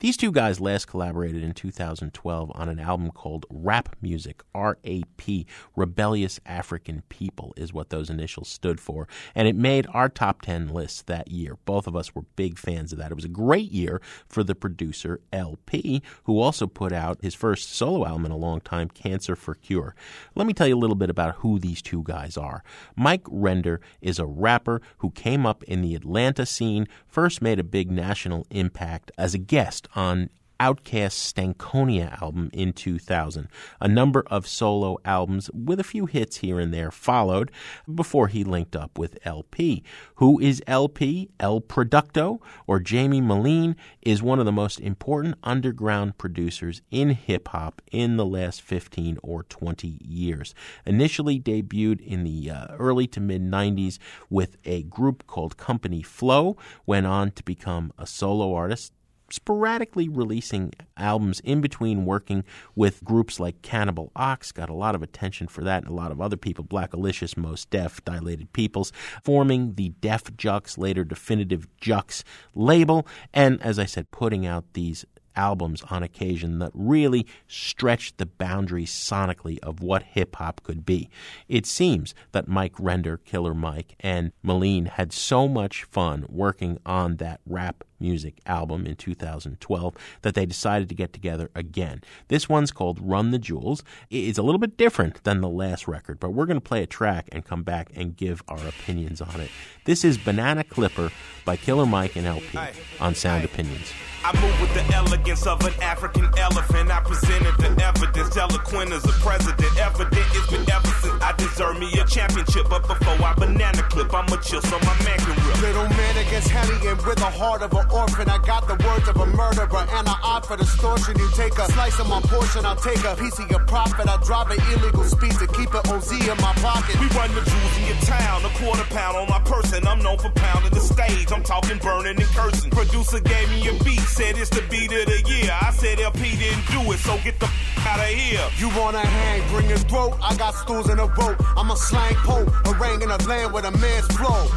[0.00, 5.02] These two guys last collaborated in 2012 on an album called Rap Music, R A
[5.16, 5.46] P,
[5.76, 9.08] Rebellious African People is what those initials stood for.
[9.34, 11.58] And it made our top 10 list that year.
[11.64, 13.12] Both of us were big fans of that.
[13.12, 17.72] It was a great year for the producer El-P, who also put out his first
[17.72, 19.94] solo album in a long time, Cancer for Cure.
[20.34, 22.62] Let me tell you a little bit about who these two guys are.
[22.96, 27.64] Mike Render is a rapper who came up in the Atlanta scene, first made a
[27.64, 30.30] big national impact as a guest on
[30.60, 33.48] Outkast's Stankonia album in 2000.
[33.80, 37.50] A number of solo albums with a few hits here and there followed
[37.92, 39.82] before he linked up with El-P.
[40.16, 41.30] Who is El-P?
[41.40, 47.48] El Producto, or Jaime Meline, is one of the most important underground producers in hip
[47.48, 50.54] hop in the last 15 or 20 years.
[50.86, 53.98] Initially debuted in the uh, early to mid 90s
[54.30, 58.92] with a group called Company Flow, went on to become a solo artist
[59.34, 62.44] sporadically releasing albums in between working
[62.76, 66.12] with groups like Cannibal Ox, got a lot of attention for that, and a lot
[66.12, 68.92] of other people, Black Alicious, Mos Def, Dilated Peoples,
[69.24, 72.22] forming the Def Jux, later Definitive Jux
[72.54, 75.04] label, and as I said, putting out these
[75.36, 81.08] albums on occasion that really stretched the boundaries sonically of what hip hop could be.
[81.48, 87.16] It seems that Mike Render, Killer Mike, and Meline had so much fun working on
[87.16, 92.02] that rap music album in 2012 that they decided to get together again.
[92.28, 93.82] This one's called Run the Jewels.
[94.10, 96.86] It's a little bit different than the last record, but we're going to play a
[96.86, 99.50] track and come back and give our opinions on it.
[99.86, 101.10] This is Banana Clipper
[101.46, 102.58] by Killer Mike and El-P
[103.00, 103.92] on Sound Opinions.
[104.24, 106.90] I move with the elegance of an African elephant.
[106.90, 109.76] I presented the evidence, eloquent as a president.
[109.76, 112.64] Evident it's been ever since I deserve me a championship.
[112.70, 115.60] But before I banana clip, I'ma chill so my man can rip.
[115.60, 118.28] Little man against hellion with the heart of an orphan.
[118.28, 121.16] I got the words of a murderer and I opt for distortion.
[121.16, 124.08] You take a slice of my portion, I'll take a piece of your profit.
[124.08, 126.98] I drive an illegal speed to keep an OZ in my pocket.
[126.98, 129.86] We run the jewels in your town, a quarter pound on my person.
[129.86, 131.30] I'm known for pounding the stage.
[131.30, 132.70] I'm talking burning and cursing.
[132.70, 135.54] Producer gave me a beat, said it's the beat of the year.
[135.54, 138.44] I said El-P didn't do it, so get the f- out of here.
[138.58, 140.18] You wanna hang, bring your throat.
[140.22, 141.38] I got stools in a rope.
[141.56, 144.48] I'm a slang pope, haranguing a land with a man's flow.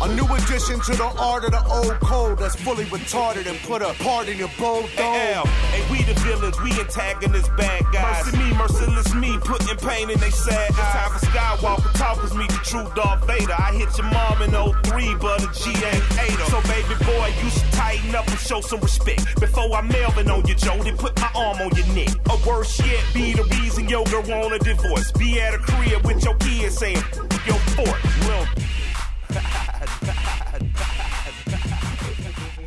[0.00, 3.82] A new addition to the art of the old code that's fully retarded and put
[3.82, 5.12] a part in your bold dome.
[5.12, 5.42] Hey,
[5.74, 8.24] hey, we the villains, we antagonists, bad guys.
[8.26, 10.78] Mercy me, merciless me, putting pain in they sad eyes.
[10.78, 13.58] It's time for Skywalker talkers meet the true Darth Vader.
[13.58, 14.54] I hit your mom in
[14.86, 16.46] 03, but a G ain't her.
[16.46, 19.40] So baby boy, you should tighten up and show some respect.
[19.40, 22.14] Before I Melvin on you, Joe, then put my arm on your neck.
[22.30, 25.10] Or worse yet, be the reason your girl want a divorce.
[25.10, 27.02] Be at a crib with your kids saying,
[27.46, 27.98] your fort.
[28.28, 28.46] Well,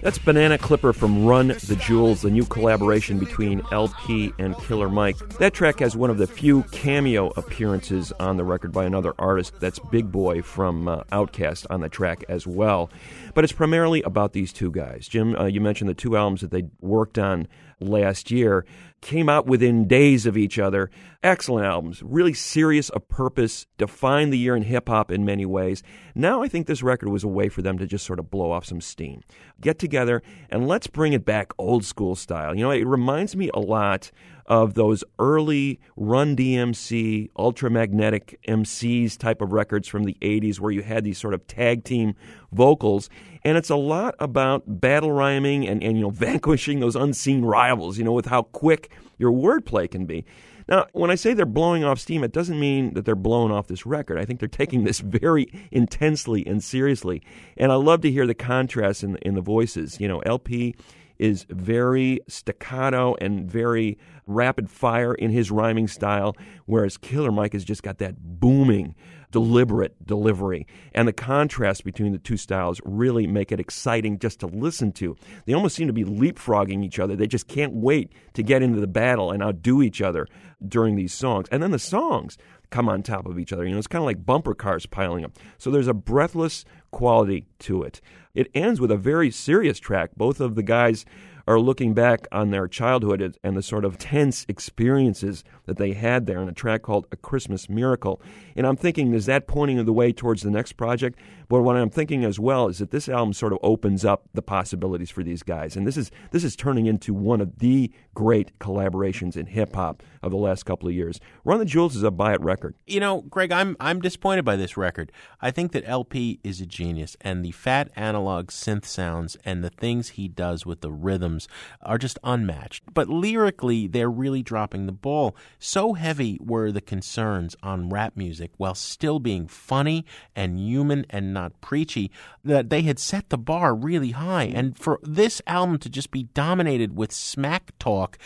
[0.01, 5.15] That's Banana Clipper from Run the Jewels, the new collaboration between El-P and Killer Mike.
[5.37, 9.59] That track has one of the few cameo appearances on the record by another artist.
[9.59, 12.89] That's Big Boi from uh, Outkast on the track as well.
[13.35, 15.07] But it's primarily about these two guys.
[15.07, 17.47] Jim, uh, you mentioned the two albums that they worked on
[17.79, 18.65] last year
[19.01, 20.89] came out within days of each other.
[21.23, 25.83] Excellent albums, really serious of purpose, defined the year in hip hop in many ways.
[26.15, 28.51] Now I think this record was a way for them to just sort of blow
[28.51, 29.21] off some steam.
[29.59, 32.55] Get together and let's bring it back old school style.
[32.55, 34.11] You know, it reminds me a lot
[34.45, 40.81] of those early Run DMC, Ultramagnetic MCs type of records from the 80s where you
[40.81, 42.15] had these sort of tag team
[42.51, 43.09] vocals.
[43.43, 47.97] And it's a lot about battle rhyming and, and you know, vanquishing those unseen rivals,
[47.97, 50.25] you know, with how quick your wordplay can be.
[50.67, 53.67] Now, when I say they're blowing off steam, it doesn't mean that they're blowing off
[53.67, 54.17] this record.
[54.17, 57.21] I think they're taking this very intensely and seriously.
[57.57, 59.99] And I love to hear the contrast in, in the voices.
[59.99, 60.75] You know, El-P
[61.21, 67.63] is very staccato and very rapid fire in his rhyming style, whereas Killer Mike has
[67.63, 68.95] just got that booming
[69.29, 70.67] deliberate delivery.
[70.93, 75.15] And the contrast between the two styles really make it exciting just to listen to.
[75.45, 77.15] They almost seem to be leapfrogging each other.
[77.15, 80.27] They just can't wait to get into the battle and outdo each other
[80.67, 81.47] during these songs.
[81.51, 82.37] And then the songs
[82.71, 83.65] come on top of each other.
[83.65, 85.37] You know, it's kind of like bumper cars piling up.
[85.57, 88.01] So there's a breathless quality to it.
[88.33, 90.11] It ends with a very serious track.
[90.17, 91.05] Both of the guys
[91.47, 96.25] are looking back on their childhood and the sort of tense experiences that they had
[96.25, 98.21] there in a track called A Christmas Miracle.
[98.55, 101.19] And I'm thinking, is that pointing the way towards the next project?
[101.51, 104.41] But what I'm thinking as well is that this album sort of opens up the
[104.41, 105.75] possibilities for these guys.
[105.75, 110.01] And this is this is turning into one of the great collaborations in hip hop
[110.23, 111.19] of the last couple of years.
[111.43, 112.75] Run the Jewels is a buy it record.
[112.87, 115.11] You know, Greg, I'm I'm disappointed by this record.
[115.41, 119.69] I think that El-P is a genius, and the fat analog synth sounds and the
[119.69, 121.49] things he does with the rhythms
[121.81, 122.83] are just unmatched.
[122.93, 125.35] But lyrically, they're really dropping the ball.
[125.59, 131.33] So heavy were the concerns on rap music, while still being funny and human and
[131.33, 132.11] not preachy,
[132.43, 134.43] that they had set the bar really high.
[134.43, 138.17] And for this album to just be dominated with smack talk,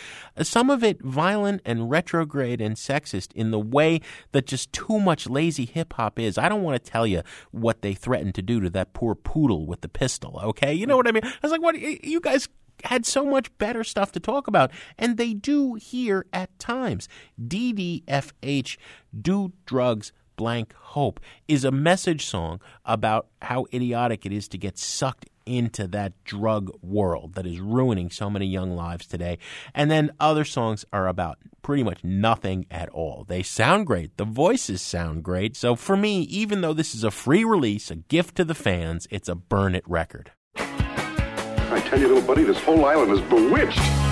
[0.42, 4.00] some of it violent and retrograde and sexist in the way
[4.32, 6.38] that just too much lazy hip hop is.
[6.38, 9.66] I don't want to tell you what they threatened to do to that poor poodle
[9.66, 10.72] with the pistol, okay?
[10.74, 11.24] You know what I mean?
[11.24, 11.78] I was like, what?
[11.78, 12.48] You guys
[12.84, 17.08] had so much better stuff to talk about, and they do here at times.
[17.42, 18.76] DDFH,
[19.18, 24.78] Do Drugs Blank Hope, is a message song about how idiotic it is to get
[24.78, 29.38] sucked into that drug world that is ruining so many young lives today.
[29.74, 33.24] And then other songs are about pretty much nothing at all.
[33.26, 35.56] They sound great, the voices sound great.
[35.56, 39.06] So for me, even though this is a free release, a gift to the fans,
[39.10, 40.32] it's a burn it record.
[40.56, 44.05] I tell you, little buddy, this whole island is bewitched.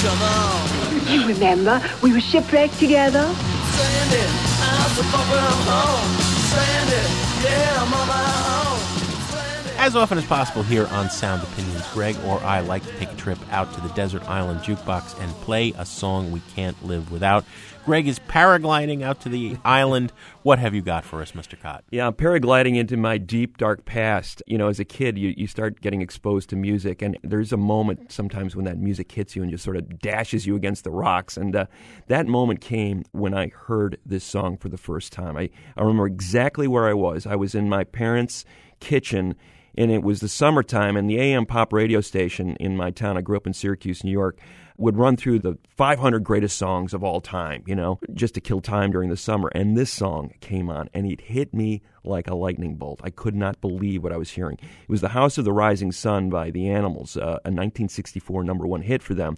[0.00, 1.08] Come on.
[1.08, 3.24] You remember, we were shipwrecked together.
[3.72, 4.30] Stranded,
[4.62, 5.24] I'm so far
[5.66, 6.10] home.
[6.46, 7.10] Stranded,
[7.44, 9.78] yeah, I'm on my own.
[9.80, 13.16] As often as possible here on Sound Opinions, Greg or I like to take a
[13.16, 17.44] trip out to the desert island jukebox and play a song we can't live without.
[17.88, 20.12] Greg is paragliding out to the island.
[20.42, 21.58] What have you got for us, Mr.
[21.58, 21.84] Kot?
[21.90, 24.42] Yeah, I'm paragliding into my deep, dark past.
[24.46, 27.56] You know, as a kid, you, you start getting exposed to music, and there's a
[27.56, 30.90] moment sometimes when that music hits you and just sort of dashes you against the
[30.90, 31.38] rocks.
[31.38, 31.64] And uh,
[32.08, 35.38] that moment came when I heard this song for the first time.
[35.38, 37.26] I, I remember exactly where I was.
[37.26, 38.44] I was in my parents'
[38.80, 39.34] kitchen
[39.78, 43.20] and it was the summertime, and the AM pop radio station in my town, I
[43.20, 44.40] grew up in Syracuse, New York,
[44.78, 48.60] would run through the 500 greatest songs of all time, you know, just to kill
[48.60, 49.50] time during the summer.
[49.54, 53.00] And this song came on, and it hit me like a lightning bolt.
[53.02, 54.56] I could not believe what I was hearing.
[54.62, 58.66] It was The House of the Rising Sun by The Animals, uh, a 1964 number
[58.66, 59.36] one hit for them.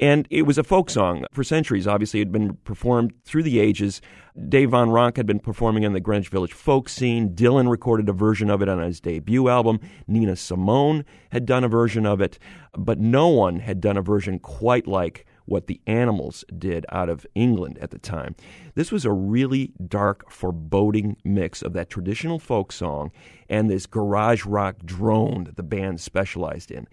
[0.00, 1.86] And it was a folk song for centuries.
[1.86, 4.00] Obviously, it had been performed through the ages.
[4.48, 7.34] Dave Van Ronk had been performing in the Greenwich Village folk scene.
[7.34, 9.78] Dylan recorded a version of it on his debut album.
[10.06, 12.38] Nina Simone had done a version of it,
[12.74, 17.26] but no one had done a version quite like what the Animals did out of
[17.34, 18.36] England at the time.
[18.76, 23.10] This was a really dark, foreboding mix of that traditional folk song
[23.48, 26.86] and this garage rock drone that the band specialized in.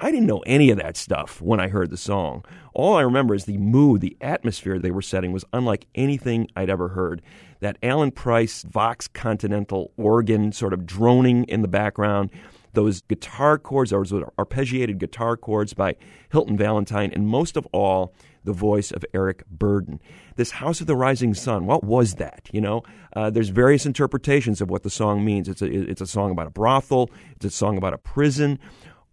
[0.00, 2.44] I didn't know any of that stuff when I heard the song.
[2.72, 6.70] All I remember is the mood, the atmosphere they were setting was unlike anything I'd
[6.70, 7.20] ever heard.
[7.60, 12.30] That Alan Price Vox Continental organ sort of droning in the background,
[12.74, 15.96] those guitar chords, those arpeggiated guitar chords by
[16.30, 19.98] Hilton Valentine, and most of all, the voice of Eric Burdon.
[20.36, 22.48] This House of the Rising Sun, what was that?
[22.52, 22.84] You know,
[23.16, 25.48] uh, there's various interpretations of what the song means.
[25.48, 28.60] It's a, it's a song about a brothel, it's a song about a prison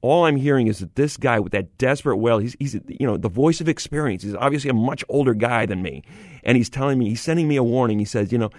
[0.01, 3.17] all I'm hearing is that this guy with that desperate wail, he's, he's, you know,
[3.17, 4.23] the voice of experience.
[4.23, 6.03] He's obviously a much older guy than me.
[6.43, 7.97] And he's telling me, he's sending me a warning.
[7.99, 8.51] He says, you know,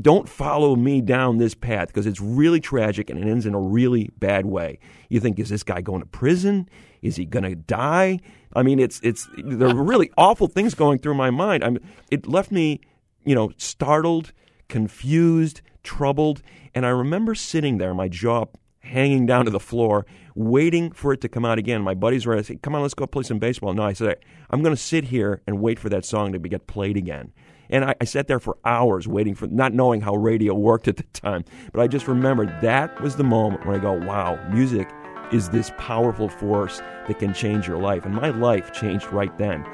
[0.00, 3.60] don't follow me down this path because it's really tragic and it ends in a
[3.60, 4.78] really bad way.
[5.08, 6.68] You think, is this guy going to prison?
[7.02, 8.20] Is he going to die?
[8.54, 11.64] I mean, it's, it's, there are really awful things going through my mind.
[11.64, 12.80] I mean, it left me,
[13.24, 14.32] you know, startled,
[14.68, 16.42] confused, troubled.
[16.74, 18.46] And I remember sitting there, my jaw
[18.88, 21.82] hanging down to the floor, waiting for it to come out again.
[21.82, 24.16] My buddies were saying, "Come on, let's go play some baseball." No, I said,
[24.50, 27.32] "I'm going to sit here and wait for that song to be, get played again."
[27.70, 30.96] And I, I sat there for hours waiting for, not knowing how radio worked at
[30.96, 31.44] the time.
[31.72, 34.88] But I just remembered that was the moment when I go, "Wow, music
[35.32, 39.66] is this powerful force that can change your life." And my life changed right then.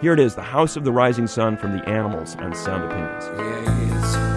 [0.00, 4.31] Here it is, "The House of the Rising Sun" from the Animals on Sound Opinions.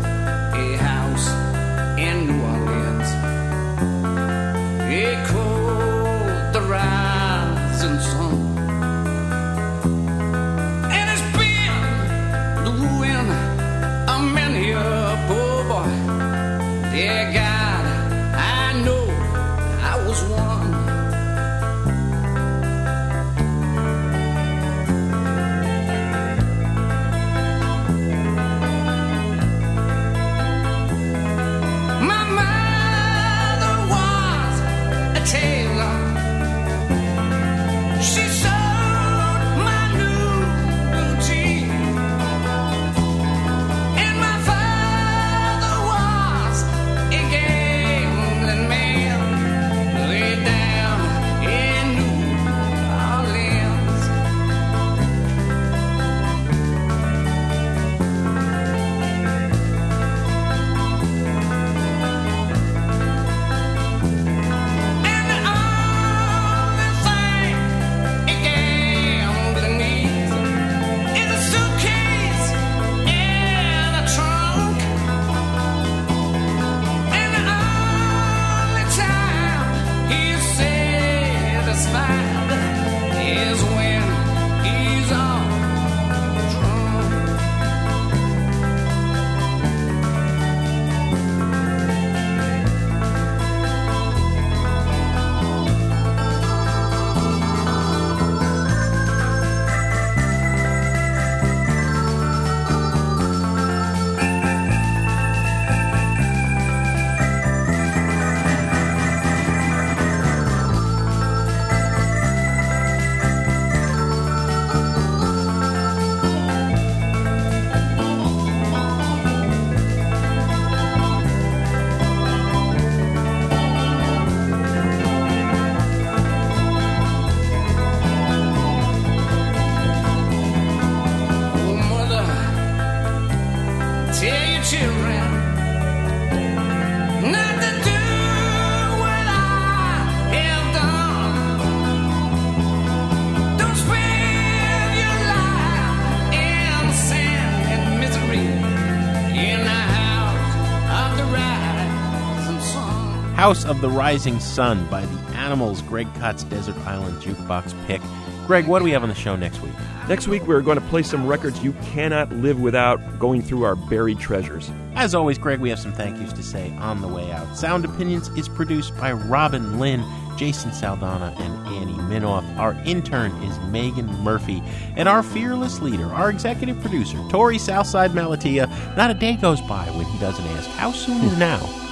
[153.46, 158.02] House of the Rising Sun by the Animals, Greg Kot's Desert Island Jukebox pick.
[158.48, 159.72] Greg, what do we have on the show next week?
[160.10, 163.76] Next week, we're going to play some records you cannot live without going through our
[163.76, 164.72] buried treasures.
[164.96, 167.56] As always, Greg, we have some thank yous to say on the way out.
[167.56, 170.04] Sound Opinions is produced by Robin Linn,
[170.38, 172.58] Jason Saldanha, and Annie Minoff.
[172.58, 174.64] Our intern is Megan Murphy.
[174.96, 178.68] And our fearless leader, our executive producer, Torey Southside Malatia.
[178.98, 181.84] Not a day goes by when he doesn't ask, How soon is now?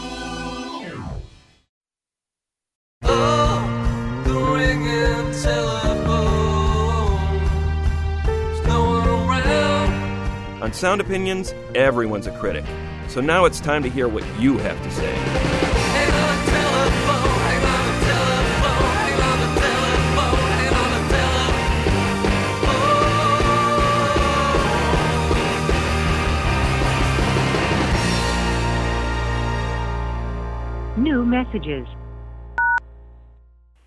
[10.84, 12.66] Sound Opinions, everyone's a critic.
[13.08, 15.14] So now it's time to hear what you have to say.
[15.14, 17.40] Hang on the telephone.
[17.40, 18.84] Hang on the telephone.
[18.92, 20.44] Hang on the telephone.
[20.52, 21.08] Hang on the
[30.98, 31.02] telephone.
[31.02, 31.88] New messages.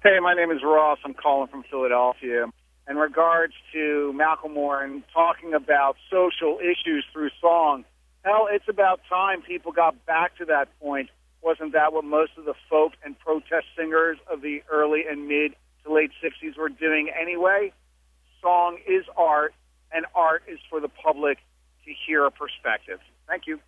[0.03, 0.99] Hey, my name is Ross.
[1.05, 2.47] I'm calling from Philadelphia.
[2.89, 7.84] In regards to Macklemore and talking about social issues through song,
[8.22, 11.11] hell, it's about time people got back to that point.
[11.43, 15.55] Wasn't that what most of the folk and protest singers of the early and mid
[15.84, 17.72] to late 60s were doing anyway?
[18.41, 19.53] Song is art,
[19.93, 21.39] and art is for the public
[21.84, 23.01] to hear a perspective.
[23.26, 23.59] Thank you.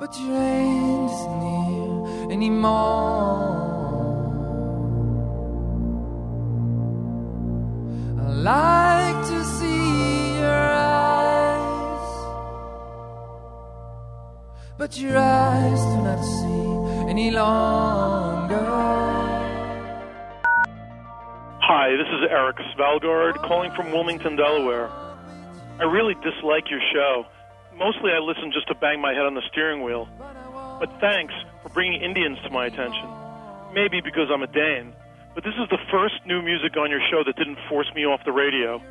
[0.00, 2.70] But your end isn't near anymore.
[8.18, 12.08] I like to see your eyes,
[14.78, 18.56] but your eyes do not see any longer.
[21.60, 24.88] Hi, this is Eric Svalgard calling from Wilmington, Delaware.
[25.78, 27.26] I really dislike your show.
[27.80, 30.06] Mostly I listen just to bang my head on the steering wheel.
[30.78, 33.08] But thanks for bringing Indians to my attention.
[33.72, 34.92] Maybe because I'm a Dane.
[35.34, 38.20] But this is the first new music on your show that didn't force me off
[38.26, 38.82] the radio.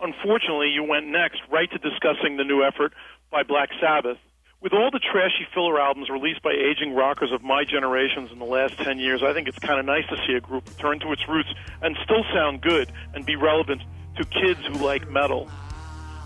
[0.00, 2.94] Unfortunately, you went next right to discussing the new effort
[3.30, 4.16] by Black Sabbath.
[4.62, 8.46] With all the trashy filler albums released by aging rockers of my generations in the
[8.46, 11.12] last 10 years, I think it's kind of nice to see a group return to
[11.12, 11.50] its roots
[11.82, 13.82] and still sound good and be relevant
[14.16, 15.50] to kids who like metal.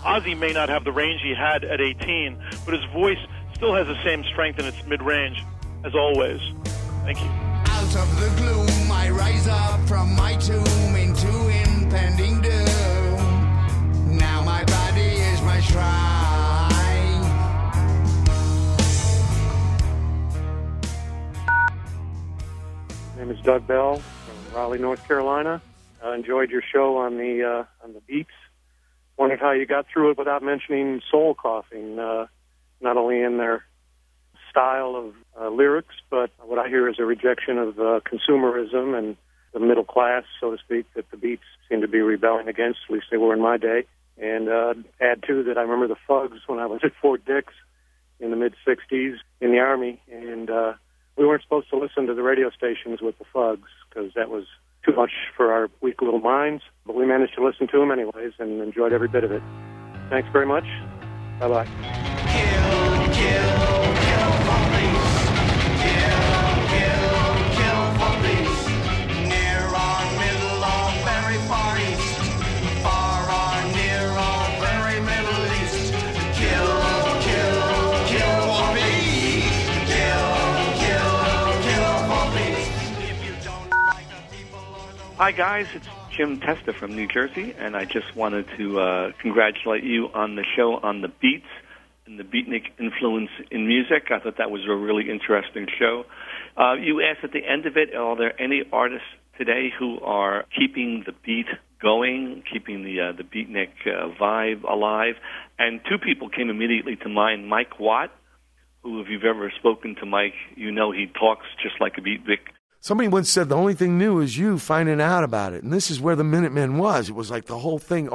[0.03, 3.17] Ozzy may not have the range he had at 18, but his voice
[3.53, 5.43] still has the same strength in its mid range,
[5.83, 6.39] as always.
[7.03, 7.29] Thank you.
[7.29, 14.17] Out of the gloom, I rise up from my tomb into impending doom.
[14.17, 17.21] Now my body is my shrine.
[23.15, 25.61] My name is Doug Bell from Raleigh, North Carolina.
[26.03, 28.31] I enjoyed your show on the uh, on the beats.
[29.17, 32.27] Wondered how you got through it without mentioning soul coughing, uh,
[32.81, 33.63] not only in their
[34.49, 39.17] style of uh, lyrics, but what I hear is a rejection of uh, consumerism and
[39.53, 42.79] the middle class, so to speak, that the beats seem to be rebelling against.
[42.87, 43.85] At least they were in my day.
[44.17, 47.53] And uh, add to that, I remember the Fugs when I was at Fort Dix
[48.19, 50.73] in the mid '60s in the Army, and uh,
[51.17, 54.45] we weren't supposed to listen to the radio stations with the Fugs because that was
[54.85, 56.63] too much for our weak little minds.
[56.85, 59.41] But we managed to listen to them anyways and enjoyed every bit of it.
[60.09, 60.65] Thanks very much.
[61.39, 62.53] Bye bye.
[85.17, 85.65] Hi, guys.
[85.73, 90.35] It's Jim Testa from New Jersey, and I just wanted to uh, congratulate you on
[90.35, 91.47] the show on the beats
[92.05, 94.11] and the beatnik influence in music.
[94.11, 96.05] I thought that was a really interesting show.
[96.55, 99.07] Uh, you asked at the end of it, are there any artists
[99.39, 101.47] today who are keeping the beat
[101.81, 105.15] going, keeping the uh, the beatnik uh, vibe alive?
[105.57, 108.11] And two people came immediately to mind: Mike Watt,
[108.83, 112.53] who, if you've ever spoken to Mike, you know he talks just like a beatnik.
[112.79, 115.63] Somebody once said the only thing new is you finding out about it.
[115.63, 117.09] And this is where the Minutemen was.
[117.09, 118.07] It was like the whole thing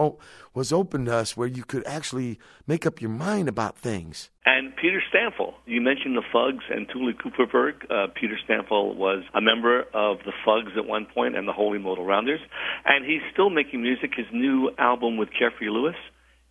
[0.55, 4.31] was open to us where you could actually make up your mind about things.
[4.47, 7.91] And Peter Stampfel, you mentioned the Fugs and Tuli Kupferberg.
[7.91, 11.79] Uh, Peter Stampfel was a member of the Fugs at one point and the Holy
[11.79, 12.41] Modal Rounders,
[12.85, 14.13] and he's still making music.
[14.17, 15.97] His new album with Jeffrey Lewis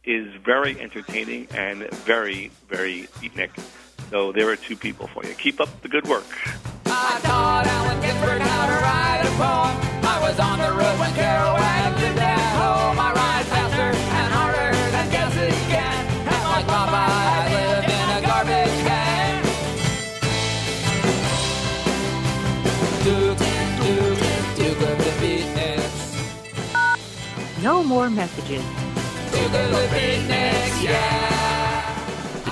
[0.03, 3.51] is very entertaining and very, very beatnik.
[4.09, 5.33] So there are two people for you.
[5.33, 6.25] Keep up the good work.
[6.85, 9.75] I taught Allen Ginsberg how to write a poem.
[10.03, 12.99] I was on the road when Kerouac did that oh, home.
[12.99, 16.05] I ride faster and harder than guess it can.
[16.27, 19.43] And like Popeye, I lived in a garbage can.
[23.07, 23.35] Too,
[23.81, 24.15] too,
[24.59, 25.97] too good to beatniks.
[27.63, 28.63] No more messages.
[29.31, 31.30] Too good to beatniks, yeah.